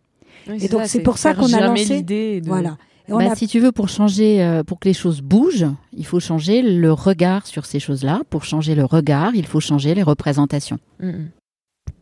[0.47, 1.95] Oui, et donc c'est pour ça qu'on a lancé.
[1.97, 2.78] l'idée de- Voilà.
[3.07, 5.68] Et on Bah, a- Si tu veux, pour changer, euh, pour que les choses bougent,
[5.93, 8.22] il faut changer le regard sur ces choses-là.
[8.30, 10.78] Pour changer le regard, il faut changer les représentations.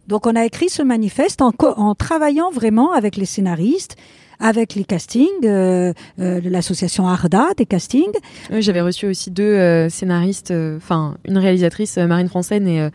[0.07, 3.95] Donc on a écrit ce manifeste en travaillant vraiment avec les scénaristes,
[4.39, 8.13] avec les castings, euh, euh, l'association Arda des castings.
[8.59, 12.89] J'avais reçu aussi deux euh, scénaristes, enfin une réalisatrice Marine Francaine et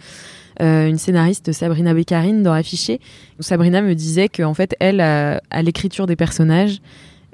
[0.61, 3.01] une scénariste Sabrina Beccarine dans Affiché.
[3.41, 6.81] Sabrina me disait qu'en fait, elle, à, l'écriture des personnages,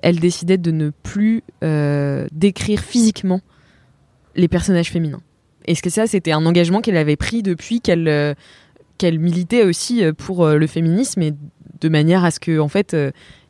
[0.02, 1.42] elle décidait de ne plus
[2.32, 3.40] décrire physiquement
[4.34, 5.20] les personnages féminins.
[5.66, 8.34] Et ce que ça, c'était un engagement qu'elle avait pris depuis qu'elle
[8.96, 11.34] qu'elle militait aussi pour le féminisme et
[11.80, 12.96] de manière à ce que, en fait,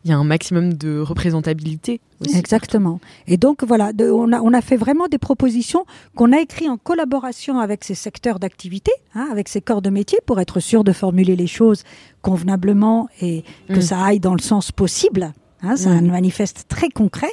[0.04, 2.00] il y a un maximum de représentabilité.
[2.20, 2.36] Aussi.
[2.36, 3.00] Exactement.
[3.26, 5.84] Et donc voilà, de- on, a, on a fait vraiment des propositions
[6.16, 10.18] qu'on a écrites en collaboration avec ces secteurs d'activité, hein, avec ces corps de métier,
[10.26, 11.84] pour être sûr de formuler les choses
[12.22, 13.80] convenablement et que Mm.
[13.82, 15.32] ça aille dans le sens possible.
[15.62, 15.76] hein.
[15.76, 15.92] C'est Mm.
[15.98, 17.30] un manifeste très concret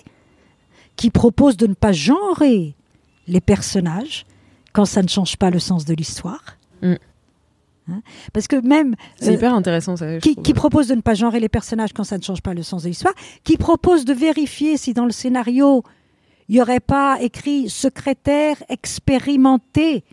[0.96, 2.76] qui propose de ne pas genrer
[3.28, 4.26] les personnages
[4.74, 6.58] quand ça ne change pas le sens de l'histoire.
[6.82, 6.96] Mm.
[7.92, 8.02] Hein.
[8.34, 10.18] Parce que même C'est euh, hyper intéressant, ça.
[10.20, 10.44] qui, trouve.
[10.44, 12.84] qui propose de ne pas genrer les personnages quand ça ne change pas le sens
[12.84, 13.14] de l'histoire,
[13.44, 15.84] qui propose de vérifier si dans le scénario,
[16.50, 20.04] il n'y aurait pas écrit secrétaire expérimenté.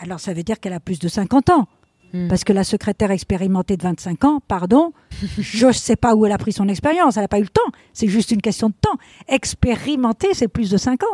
[0.00, 1.68] Alors ça veut dire qu'elle a plus de 50 ans.
[2.12, 2.26] Hmm.
[2.26, 4.92] Parce que la secrétaire expérimentée de 25 ans, pardon,
[5.38, 7.48] je ne sais pas où elle a pris son expérience, elle n'a pas eu le
[7.48, 7.70] temps.
[7.92, 8.96] C'est juste une question de temps.
[9.28, 11.08] Expérimentée, c'est plus de 50.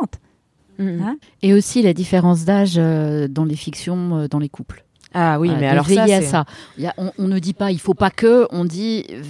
[0.79, 1.01] Mm.
[1.01, 1.17] Hein?
[1.41, 4.85] Et aussi la différence d'âge euh, dans les fictions, euh, dans les couples.
[5.13, 5.85] Ah oui, Voilà, mais alors
[6.21, 6.45] ça.
[6.77, 9.21] Il y a- on, on ne dit pas, il faut pas que, on dit, euh,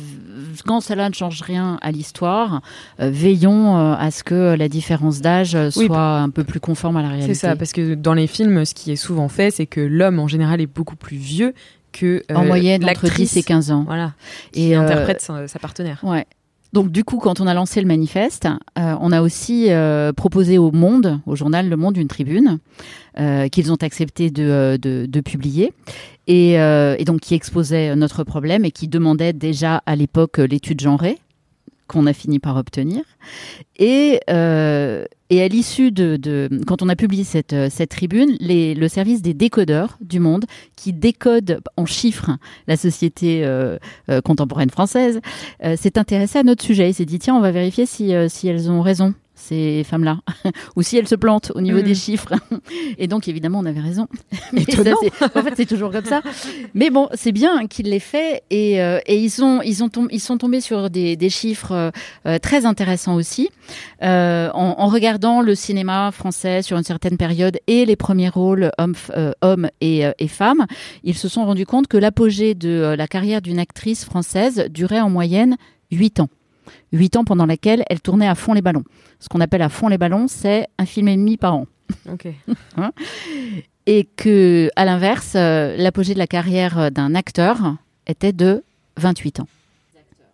[0.65, 2.61] quand cela ne change rien à l'histoire,
[2.99, 5.89] euh, veillons euh, à ce que la différence d'âge euh, soit Oui,
[6.23, 7.33] un peu plus conforme à la réalité.
[7.35, 10.19] C'est ça, parce que dans les films, ce qui est souvent fait, c'est que l'homme
[10.19, 11.53] en général est beaucoup plus vieux
[11.93, 13.83] que euh, en moyenne entre l'actrice, 10 et 15 ans.
[13.87, 14.13] Voilà,
[14.53, 15.99] Et qui euh, interprète sa, sa partenaire.
[16.03, 16.25] Ouais.
[16.73, 18.47] Donc du coup, quand on a lancé le manifeste,
[18.77, 22.59] euh, on a aussi euh, proposé au Monde, au journal Le Monde, une tribune
[23.19, 25.73] euh, qu'ils ont accepté de, publier
[26.27, 31.17] et, et donc qui exposait notre problème et qui demandait déjà à l'époque l'étude genrée
[31.87, 33.03] qu'on a fini par obtenir.
[33.77, 39.33] Et, euh, à l'issue de, Quand on a publié cette, euh, tribune, le service des
[39.33, 42.31] décodeurs du monde, qui décode en chiffres
[42.67, 43.77] la société euh,
[44.23, 45.19] contemporaine française,
[45.75, 46.89] s'est intéressé à notre sujet.
[46.89, 50.17] Il s'est dit, tiens, on va vérifier si elles ont raison, ces femmes-là,
[50.75, 51.83] ou si elles se plantent au niveau Mhm.
[51.83, 52.33] des chiffres.
[52.97, 54.07] Et donc, évidemment, on avait raison.
[54.51, 54.81] Mais ça,
[55.35, 56.21] en fait, c'est toujours comme ça.
[56.73, 58.41] Mais bon, c'est bien qu'il l'ait fait.
[58.49, 61.71] Et, euh, et ils, ont, ils, ont tom- ils sont tombés sur des, des chiffres
[61.71, 61.91] euh,
[62.25, 63.49] euh, très intéressants aussi.
[64.01, 68.71] Euh, en, en regardant le cinéma français sur une certaine période et les premiers rôles
[68.77, 68.95] hommes,
[69.41, 70.65] hommes et, et femmes,
[71.03, 75.09] ils se sont rendus compte que l'apogée de la carrière d'une actrice française durait en
[75.09, 75.57] moyenne
[75.91, 76.29] 8 ans.
[76.91, 78.83] 8 ans pendant laquelle elle tournait à fond les ballons.
[79.19, 81.65] Ce qu'on appelle à fond les ballons, c'est un film et demi par an.
[82.11, 82.27] Ok.
[82.77, 82.91] Hein
[83.87, 88.63] et que, à l'inverse, euh, l'apogée de la carrière euh, d'un acteur était de
[88.97, 89.47] 28 ans.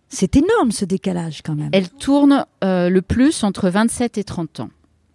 [0.09, 1.69] C'est énorme ce décalage quand même.
[1.71, 4.69] Elle tourne euh, le plus entre 27 et 30 ans.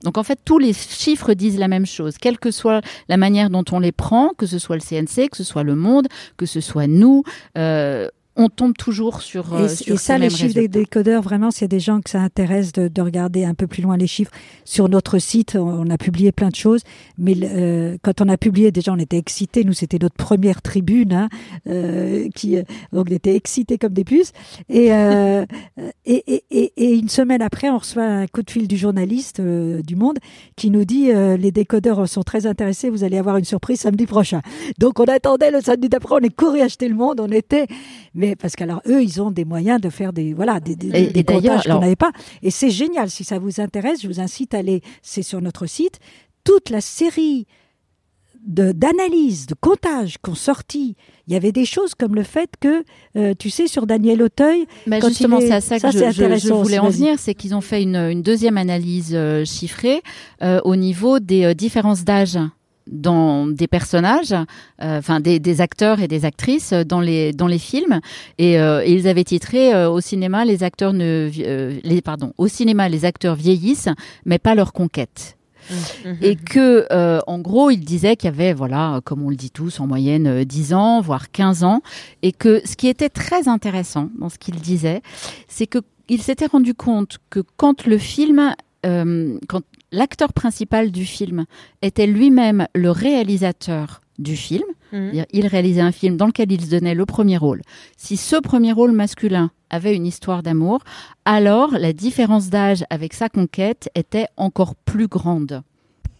[0.05, 3.51] Donc en fait, tous les chiffres disent la même chose, quelle que soit la manière
[3.51, 6.07] dont on les prend, que ce soit le CNC, que ce soit le Monde,
[6.37, 7.25] que ce soit nous,
[7.57, 8.09] euh,
[8.39, 11.63] on tombe toujours sur, euh, Et, sur et ça, les chiffres des décodeurs, vraiment, s'il
[11.63, 14.07] y a des gens que ça intéresse de, de regarder un peu plus loin les
[14.07, 14.31] chiffres,
[14.65, 16.83] sur notre site, on, a publié plein de choses.
[17.19, 19.65] Mais euh, quand on a publié, déjà, on était excités.
[19.65, 21.29] Nous, c'était notre première tribune, hein,
[21.67, 22.63] euh, qui, euh,
[22.93, 24.33] donc, on était excités comme des puces.
[24.69, 25.45] Et, euh,
[26.07, 29.41] et, et, et, et une semaine après, on reçoit un coup de fil du journaliste
[29.41, 30.19] euh, du Monde
[30.57, 32.89] qui nous dit euh, les décodeurs sont très intéressés.
[32.89, 34.41] Vous allez avoir une surprise samedi prochain.
[34.79, 36.17] Donc, on attendait le samedi d'après.
[36.17, 37.21] On est couru acheter le Monde.
[37.21, 37.67] On était,
[38.15, 41.07] mais parce qu'alors eux, ils ont des moyens de faire des voilà des, des, Et-
[41.09, 42.13] des et d'ailleurs, comptages qu'on n'avait pas.
[42.43, 43.11] Et c'est génial.
[43.11, 44.83] Si ça vous intéresse, je vous incite à aller.
[45.03, 45.99] C'est sur notre site
[46.45, 47.47] toute la série
[48.47, 50.95] de d'analyses, de comptages qu'ont sorti.
[51.27, 52.85] Il y avait des choses comme le fait que,
[53.17, 56.37] euh, tu sais, sur Daniel Auteuil, Bah, quand justement, c'est à ça que ça, je,
[56.39, 60.01] je- voulais en venir, c'est qu'ils ont fait une, une deuxième analyse euh, chiffrée
[60.43, 62.39] euh, au niveau des différences d'âge
[62.91, 67.59] dans des personnages, euh, enfin des, des acteurs et des actrices dans les dans les
[67.59, 68.01] films,
[68.39, 71.31] et, euh, et ils avaient titré euh, au cinéma les acteurs ne
[71.83, 73.89] les pardon au cinéma les acteurs vieillissent
[74.25, 75.39] mais pas leur conquête.
[76.23, 79.51] Et que euh, en gros il disait qu'il y avait voilà comme on le dit
[79.51, 81.83] tous en moyenne euh, 10 ans voire 15 ans.
[82.23, 85.03] Et que ce qui était très intéressant dans ce qu'il disait
[85.47, 85.79] c'est que
[86.09, 88.55] il s'était rendu compte que quand le film
[88.87, 89.63] euh, quand
[89.93, 91.45] l'acteur principal du film
[91.83, 94.65] était lui-même le réalisateur du film.
[94.93, 95.25] Mhm.
[95.33, 97.63] Il réalisait un film dans lequel il se donnait le premier rôle.
[97.97, 100.81] Si ce premier rôle masculin avait une histoire d'amour,
[101.25, 105.63] alors la différence d'âge avec sa conquête était encore plus grande.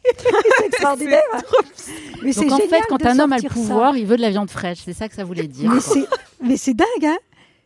[0.05, 1.21] c'est extraordinaire.
[2.23, 3.49] Mais c'est Donc en fait, quand un homme a le ça.
[3.49, 4.79] pouvoir, il veut de la viande fraîche.
[4.85, 5.71] C'est ça que ça voulait dire.
[5.73, 6.07] Mais c'est,
[6.43, 7.19] mais c'est dingue, hein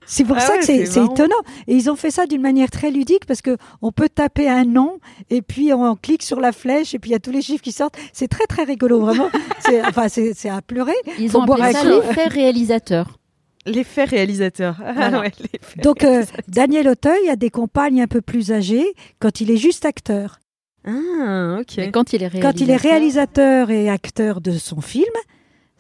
[0.07, 1.15] c'est pour Ah ça ouais, que c'est, c'est c'est marrant.
[1.15, 1.35] étonnant.
[1.69, 4.65] Et ils ont fait ça d'une manière très ludique parce que on peut taper un
[4.65, 4.99] nom
[5.31, 7.63] et puis on clique sur la flèche et puis il y a tous les chiffres
[7.63, 7.97] qui sortent.
[8.13, 9.29] C'est très très rigolo, vraiment.
[9.61, 10.93] c'est, enfin, c'est, c'est à pleurer.
[11.19, 13.19] Ils Faut ont boire appelé ça l'effet réalisateur.
[13.65, 14.77] L'effet réalisateur.
[14.85, 15.21] Ah Voilà.
[15.21, 16.25] ouais, l'effet Donc euh.
[16.49, 18.87] Daniel Auteuil a des compagnes un peu plus âgées
[19.21, 20.41] quand il est juste acteur.
[20.85, 21.75] Ah, ok.
[21.77, 25.05] Mais quand il est réalisateur, Quand il est réalisateur et acteur de son film,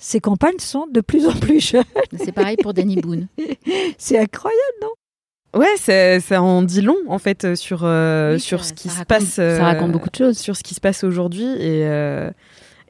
[0.05, 1.85] ses compagnes sont de plus en plus jeunes.
[2.19, 3.29] c'est pareil pour Danny Boone.
[3.99, 5.61] C'est incroyable, non?
[5.61, 8.73] Ouais, ça, ça en dit long en fait euh, sur euh, Oui, sur ça- ce
[8.75, 9.29] qui ça se raconte- passe.
[9.35, 10.39] ça euh, raconte beaucoup de choses.
[10.39, 12.31] sur ce qui se passe aujourd'hui et euh,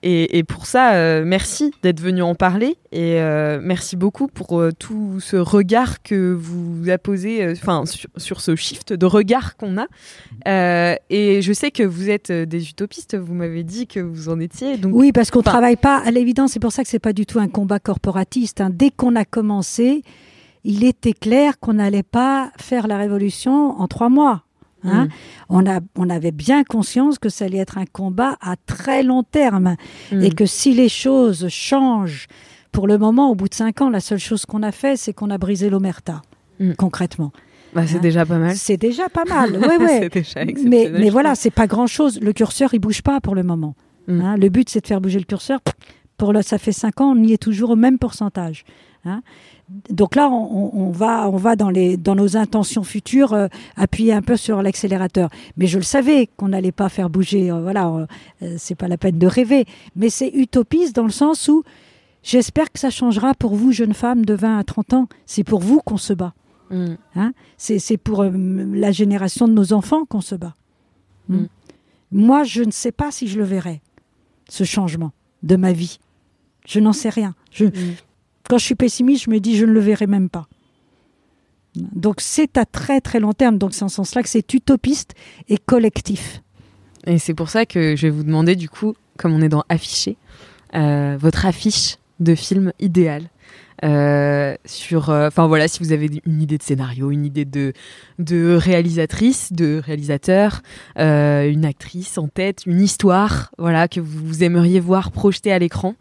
[0.02, 4.60] et, et pour ça, euh, merci d'être venu en parler et euh, merci beaucoup pour
[4.60, 9.76] euh, tout ce regard que vous apposez, enfin sur, sur ce shift de regard qu'on
[9.78, 9.86] a.
[11.10, 13.16] Et je sais que vous êtes des utopistes.
[13.16, 14.76] Vous m'avez dit que vous en étiez.
[14.76, 16.52] Donc Oui, parce qu'on Enfin, travaille pas à l'évidence.
[16.52, 18.60] C'est pour ça que c'est pas du tout un combat corporatiste.
[18.60, 18.70] hein.
[18.72, 20.02] Dès qu'on a commencé,
[20.64, 24.42] il était clair qu'on n'allait pas faire la révolution en trois mois.
[24.84, 25.04] Hein.
[25.04, 25.08] Mm.
[25.48, 29.22] On, a, on avait bien conscience que ça allait être un combat à très long
[29.22, 29.76] terme
[30.12, 30.22] Mm.
[30.22, 32.26] et que si les choses changent,
[32.72, 35.12] pour le moment, au bout de cinq ans, la seule chose qu'on a fait, c'est
[35.12, 36.22] qu'on a brisé l'omerta,
[36.60, 36.72] Mm.
[36.74, 37.32] concrètement.
[37.74, 38.00] bah, c'est hein.
[38.00, 38.56] déjà pas mal.
[38.56, 39.56] C'est déjà pas mal.
[39.58, 40.08] Ouais, ouais.
[40.08, 42.20] déjà mais, mais voilà, c'est pas grand chose.
[42.20, 43.74] Le curseur, il bouge pas pour le moment.
[44.08, 44.20] Mm.
[44.20, 45.60] Hein, le but, c'est de faire bouger le curseur.
[46.18, 48.64] Pour le, ça fait cinq ans, on y est toujours au même pourcentage.
[49.04, 49.22] hein.
[49.90, 54.22] Donc là, on, va, on va dans, les, dans nos intentions futures euh, appuyer un
[54.22, 55.30] peu sur l'accélérateur.
[55.56, 57.50] Mais je le savais qu'on n'allait pas faire bouger.
[57.50, 58.06] euh, voilà,
[58.42, 59.64] euh, c'est pas la peine de rêver.
[59.96, 61.62] Mais c'est utopiste dans le sens où
[62.22, 65.08] j'espère que ça changera pour vous, jeunes femmes de 20 à 30 ans.
[65.26, 66.34] C'est pour vous qu'on se bat.
[66.70, 66.94] Mm.
[67.16, 67.32] Hein?
[67.56, 70.54] C'est c'est pour la génération de nos enfants qu'on se bat.
[71.28, 71.36] Mm.
[71.36, 71.48] Mm.
[72.12, 73.80] Moi, je ne sais pas si je le verrai,
[74.48, 75.12] ce changement
[75.42, 75.98] de ma vie.
[76.66, 77.34] Je n'en sais rien.
[77.50, 77.66] Je,
[78.48, 80.46] Quand je suis pessimiste, je me dis je ne le verrai même pas.
[81.74, 83.58] Donc c'est à très très long terme.
[83.58, 85.14] Donc c'est en ce sens-là que c'est utopiste
[85.48, 86.42] et collectif.
[87.06, 89.64] Et c'est pour ça que je vais vous demander, du coup, comme on est dans
[89.68, 90.16] affiché,
[90.74, 93.28] euh, votre affiche de film idéal.
[93.84, 97.72] Euh, sur, euh, enfin voilà, si vous avez une idée de scénario, une idée de,
[98.20, 100.62] de réalisatrice, de réalisateur,
[100.96, 105.96] une actrice en tête, une histoire, voilà, que vous aimeriez voir projetée à l'écran,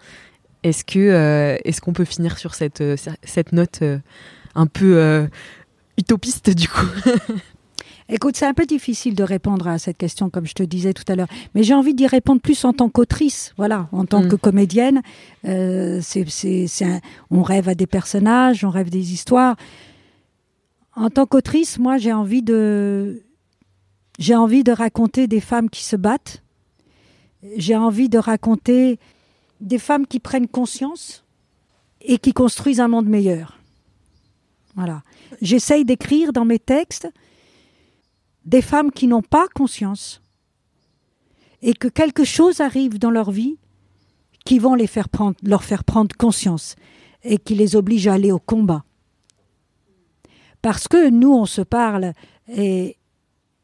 [0.64, 4.00] est-ce que, euh, est-ce qu'on peut finir sur cette, euh, cette note euh,
[4.56, 5.28] un peu euh,
[5.98, 6.86] utopiste du coup
[8.10, 11.06] Écoute, c'est un peu difficile de répondre à cette question, comme je te disais tout
[11.08, 11.30] à l'heure.
[11.56, 14.28] Mais j'ai envie d'y répondre plus en tant qu'autrice, voilà, en tant Mm.
[14.28, 15.02] que comédienne.
[15.46, 19.56] C'est, c'est, on rêve à des personnages, on rêve des histoires.
[20.94, 23.22] En tant qu'autrice, moi, j'ai envie de,
[24.20, 26.44] j'ai envie de raconter des femmes qui se battent.
[27.56, 29.00] J'ai envie de raconter
[29.62, 31.24] des femmes qui prennent conscience
[32.02, 33.60] et qui construisent un monde meilleur.
[34.76, 35.04] Voilà.
[35.42, 37.08] J'essaye d'écrire dans mes textes
[38.46, 40.22] des femmes qui n'ont pas conscience
[41.62, 43.58] et que quelque chose arrive dans leur vie
[44.46, 46.76] qui vont leur faire prendre conscience
[47.24, 48.84] et qui les oblige à aller au combat.
[50.64, 52.14] Parce que nous, on se parle
[52.48, 52.98] et,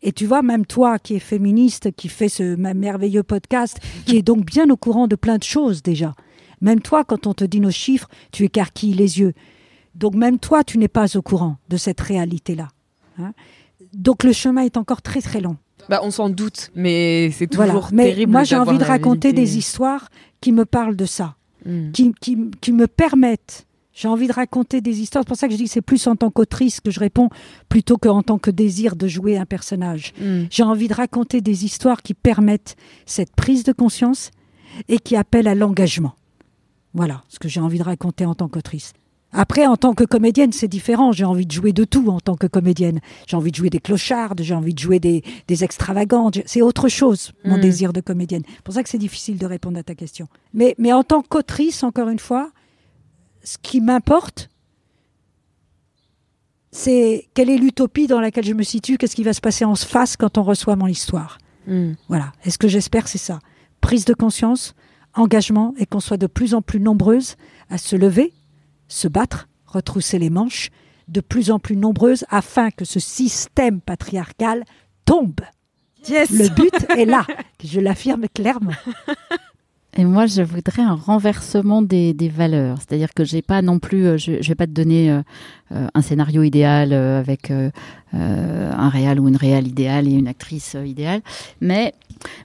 [0.01, 4.21] et tu vois, même toi qui es féministe, qui fait ce merveilleux podcast, qui est
[4.21, 6.13] donc bien au courant de plein de choses déjà.
[6.61, 9.33] Même toi, quand on te dit nos chiffres, tu écarquilles les yeux.
[9.95, 12.67] Donc même toi, tu n'es pas au courant de cette réalité-là.
[13.19, 13.33] hein.
[13.93, 15.57] Donc le chemin est encore très très long.
[15.89, 17.87] Bah, on s'en doute, mais c'est toujours Voilà.
[17.93, 18.31] Mais terrible.
[18.31, 19.41] moi, j'ai envie de raconter vérité.
[19.51, 20.09] des histoires
[20.41, 21.35] qui me parlent de ça,
[21.65, 21.91] Mm.
[21.91, 23.65] qui, qui, qui me permettent.
[23.97, 25.23] J'ai envie de raconter des histoires.
[25.23, 27.29] C'est pour ça que je dis que c'est plus en tant qu'autrice que je réponds
[27.67, 30.13] plutôt qu'en tant que désir de jouer un personnage.
[30.21, 30.43] Mm.
[30.51, 32.75] J'ai envie de raconter des histoires qui permettent
[33.07, 34.29] cette prise de conscience
[34.87, 36.13] et qui appellent à l'engagement.
[36.93, 38.93] Voilà ce que j'ai envie de raconter en tant qu'autrice.
[39.33, 41.11] Après, en tant que comédienne, c'est différent.
[41.11, 42.99] J'ai envie de jouer de tout en tant que comédienne.
[43.27, 46.37] J'ai envie de jouer des clochardes, j'ai envie de jouer des, des extravagantes.
[46.45, 47.61] C'est autre chose, mon Mm.
[47.61, 48.43] désir de comédienne.
[48.47, 50.27] C'est pour ça que c'est difficile de répondre à ta question.
[50.53, 52.51] Mais, mais en tant qu'autrice, encore une fois,
[53.47, 54.49] ce qui m'importe,
[56.69, 59.73] c'est quelle est l'utopie dans laquelle je me situe, qu'est-ce qui va se passer en
[59.75, 61.37] face quand on reçoit mon histoire.
[61.65, 61.93] Mm.
[62.09, 62.33] Voilà.
[62.43, 63.39] Et ce que j'espère, c'est ça.
[63.79, 64.75] Prise de conscience,
[65.13, 67.37] engagement, et qu'on soit de plus en plus nombreuses
[67.69, 68.33] à se lever,
[68.89, 70.69] se battre, retrousser les manches,
[71.07, 74.65] de plus en plus nombreuses afin que ce système patriarcal
[75.05, 75.39] tombe.
[76.09, 77.25] Yes Le but est là,
[77.63, 78.73] je l'affirme clairement.
[79.95, 82.77] Et moi, je voudrais un renversement des, valeurs.
[82.77, 85.21] C'est-à-dire que j'ai pas non plus, euh, je, je vais pas te donner euh,
[85.71, 87.51] euh, un scénario idéal avec
[88.13, 91.21] un réal ou une réale idéale et une actrice idéale.
[91.61, 91.93] Mais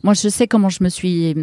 [0.02, 1.34] moi, je sais comment je me suis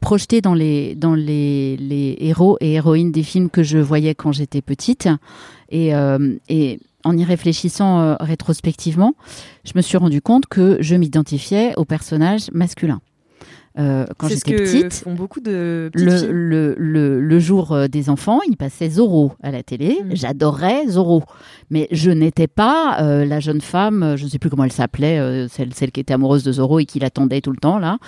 [0.00, 4.62] projetée dans les dans les, héros et héroïnes des films que je voyais quand j'étais
[4.62, 5.08] petite.
[5.70, 5.92] Et,
[7.04, 9.14] en y réfléchissant rétrospectivement,
[9.64, 13.00] je me suis rendu compte que je m'identifiais aux personnages masculins.
[13.78, 17.72] Euh, quand C'est ce j'étais que petite, font beaucoup de le, le, le, le jour
[17.72, 19.98] euh, des enfants, il passait Zorro à la télé.
[20.04, 20.16] Mm.
[20.16, 21.22] J'adorais Zorro.
[21.70, 25.18] Mais je n'étais pas euh, la jeune femme, je ne sais plus comment elle s'appelait,
[25.18, 27.98] euh, celle, celle qui était amoureuse de Zorro et qui l'attendait tout le temps, là.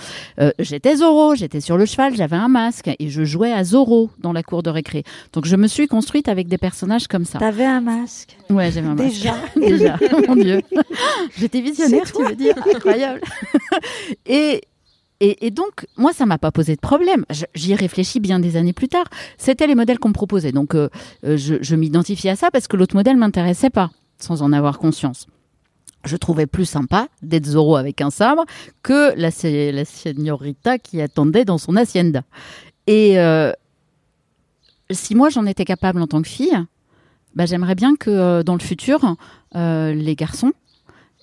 [0.41, 4.11] Euh, j'étais Zorro, j'étais sur le cheval, j'avais un masque et je jouais à Zorro
[4.21, 5.03] dans la cour de récré.
[5.33, 7.39] Donc je me suis construite avec des personnages comme ça.
[7.39, 9.09] T'avais un masque Ouais, j'avais un masque.
[9.09, 9.35] Déjà.
[9.57, 9.97] Déjà,
[10.29, 10.63] mon Dieu.
[11.37, 13.21] J'étais visionnaire, C'est tu veux dire Incroyable.
[14.27, 14.63] et,
[15.21, 17.25] et, donc, moi, ça m'a pas posé de problème.
[17.55, 19.07] J'y ai réfléchi bien des années plus tard.
[19.37, 20.53] C'était les modèles qu'on me proposait.
[20.53, 20.89] Donc, euh,
[21.25, 23.91] euh, je, m'identifiais à ça parce que l'autre modèle m'intéressait pas,
[24.21, 25.27] sans en avoir conscience.
[26.05, 28.45] Je trouvais plus sympa d'être Zorro avec un sabre
[28.85, 29.31] que la,
[29.73, 32.23] la señorita qui attendait dans son hacienda.
[32.87, 33.53] Et euh,
[34.89, 36.57] si moi j'en étais capable en tant que fille,
[37.35, 39.17] bah, j'aimerais bien que dans le futur,
[39.55, 40.53] les garçons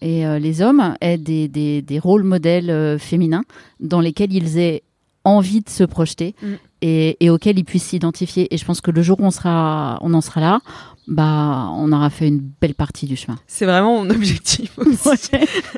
[0.06, 3.44] et euh, les hommes aient des, des, des rôles modèles euh, féminins
[3.80, 4.84] dans lesquels ils aient
[5.24, 6.54] envie de se projeter Mm.
[6.84, 8.54] et, et auxquels ils puissent s'identifier.
[8.54, 10.60] Et je pense que le jour où on, sera, on en sera là,
[11.08, 13.38] bah, on aura fait une belle partie du chemin.
[13.48, 15.30] C'est vraiment mon objectif aussi.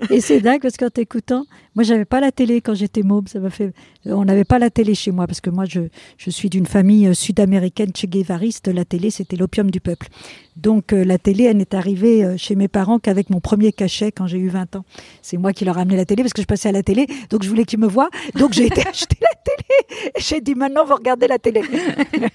[0.10, 3.40] Et c'est dingue parce qu'en t'écoutant, moi j'avais pas la télé quand j'étais môme, ça
[3.40, 3.74] m'a fait.
[4.06, 5.82] On n'avait pas la télé chez moi parce que moi je,
[6.18, 8.70] je suis d'une famille euh, sud-américaine che guevariste.
[8.70, 10.08] La télé c'était l'opium du peuple.
[10.56, 14.14] Donc euh, la télé elle n'est arrivée euh, chez mes parents qu'avec mon premier cachet
[14.14, 14.86] quand j'ai eu 20 ans.
[15.22, 17.06] C'est moi qui leur ai amené la télé parce que je passais à la télé,
[17.30, 18.10] donc je voulais qu'ils me voient.
[18.36, 20.12] Donc j'ai été acheter la télé.
[20.16, 21.62] Et J'ai dit maintenant vous regardez la télé.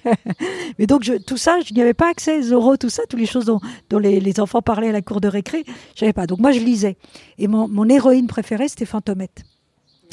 [0.79, 2.43] Mais donc je, tout ça, je n'y avais pas accès.
[2.43, 3.61] Zorro, tout ça, toutes les choses dont,
[3.91, 5.65] dont les, les enfants parlaient à la cour de récré,
[5.95, 6.27] j'avais pas.
[6.27, 6.97] Donc moi je lisais.
[7.39, 9.43] Et mon, mon héroïne préférée c'était Fantomette.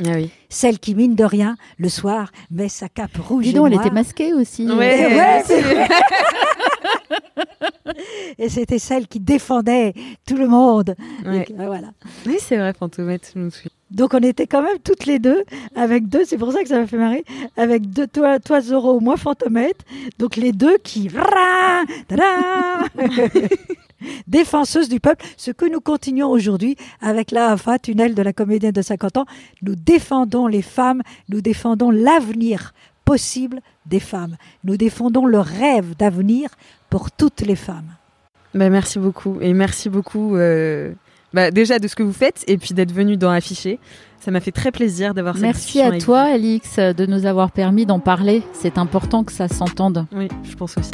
[0.05, 0.29] Ah oui.
[0.47, 3.73] Celle qui, mine de rien, le soir, met sa cape rouge Dis et donc, elle
[3.73, 3.85] noire.
[3.85, 4.63] était masquée aussi.
[4.63, 5.43] Et ouais.
[8.37, 9.93] Et c'était celle qui défendait
[10.25, 10.95] tout le monde.
[11.25, 11.39] Ouais.
[11.39, 11.89] Donc, voilà.
[12.25, 13.71] Oui, c'est vrai, Fantomette, je me souviens.
[13.91, 15.43] Donc on était quand même toutes les deux
[15.75, 17.23] avec deux, c'est pour ça que ça m'a fait marrer,
[17.57, 19.83] avec deux, toi, toi Zorro, moi Fantomette,
[20.19, 21.09] donc les deux qui
[24.27, 28.71] défenseuses du peuple, ce que nous continuons aujourd'hui avec la AFA, tunnel de la comédienne
[28.71, 29.25] de 50 ans,
[29.61, 32.73] nous défendons les femmes, nous défendons l'avenir
[33.05, 36.49] possible des femmes, nous défendons le rêve d'avenir
[36.89, 37.95] pour toutes les femmes.
[38.53, 39.37] Bah, merci beaucoup.
[39.41, 40.91] Et merci beaucoup euh,
[41.33, 43.79] bah, déjà de ce que vous faites et puis d'être venu dans Affiché.
[44.19, 47.85] Ça m'a fait très plaisir d'avoir cette Merci à toi, Alix, de nous avoir permis
[47.85, 48.43] d'en parler.
[48.53, 50.05] C'est important que ça s'entende.
[50.13, 50.91] Oui, je pense aussi.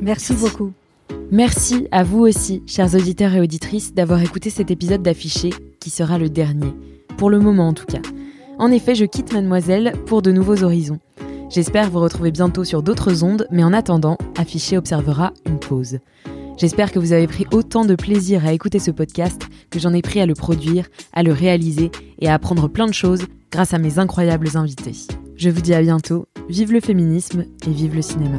[0.00, 0.72] Merci beaucoup.
[1.32, 5.50] Merci à vous aussi, chers auditeurs et auditrices, d'avoir écouté cet épisode d'Affiché,
[5.80, 6.72] qui sera le dernier.
[7.16, 8.02] Pour le moment en tout cas.
[8.58, 11.00] En effet, je quitte Mademoiselle pour de nouveaux horizons.
[11.50, 15.98] J'espère vous retrouver bientôt sur d'autres ondes, mais en attendant, Affiché observera une pause.
[16.56, 20.00] J'espère que vous avez pris autant de plaisir à écouter ce podcast que j'en ai
[20.00, 23.78] pris à le produire, à le réaliser et à apprendre plein de choses grâce à
[23.78, 24.94] mes incroyables invités.
[25.36, 28.38] Je vous dis à bientôt, vive le féminisme et vive le cinéma.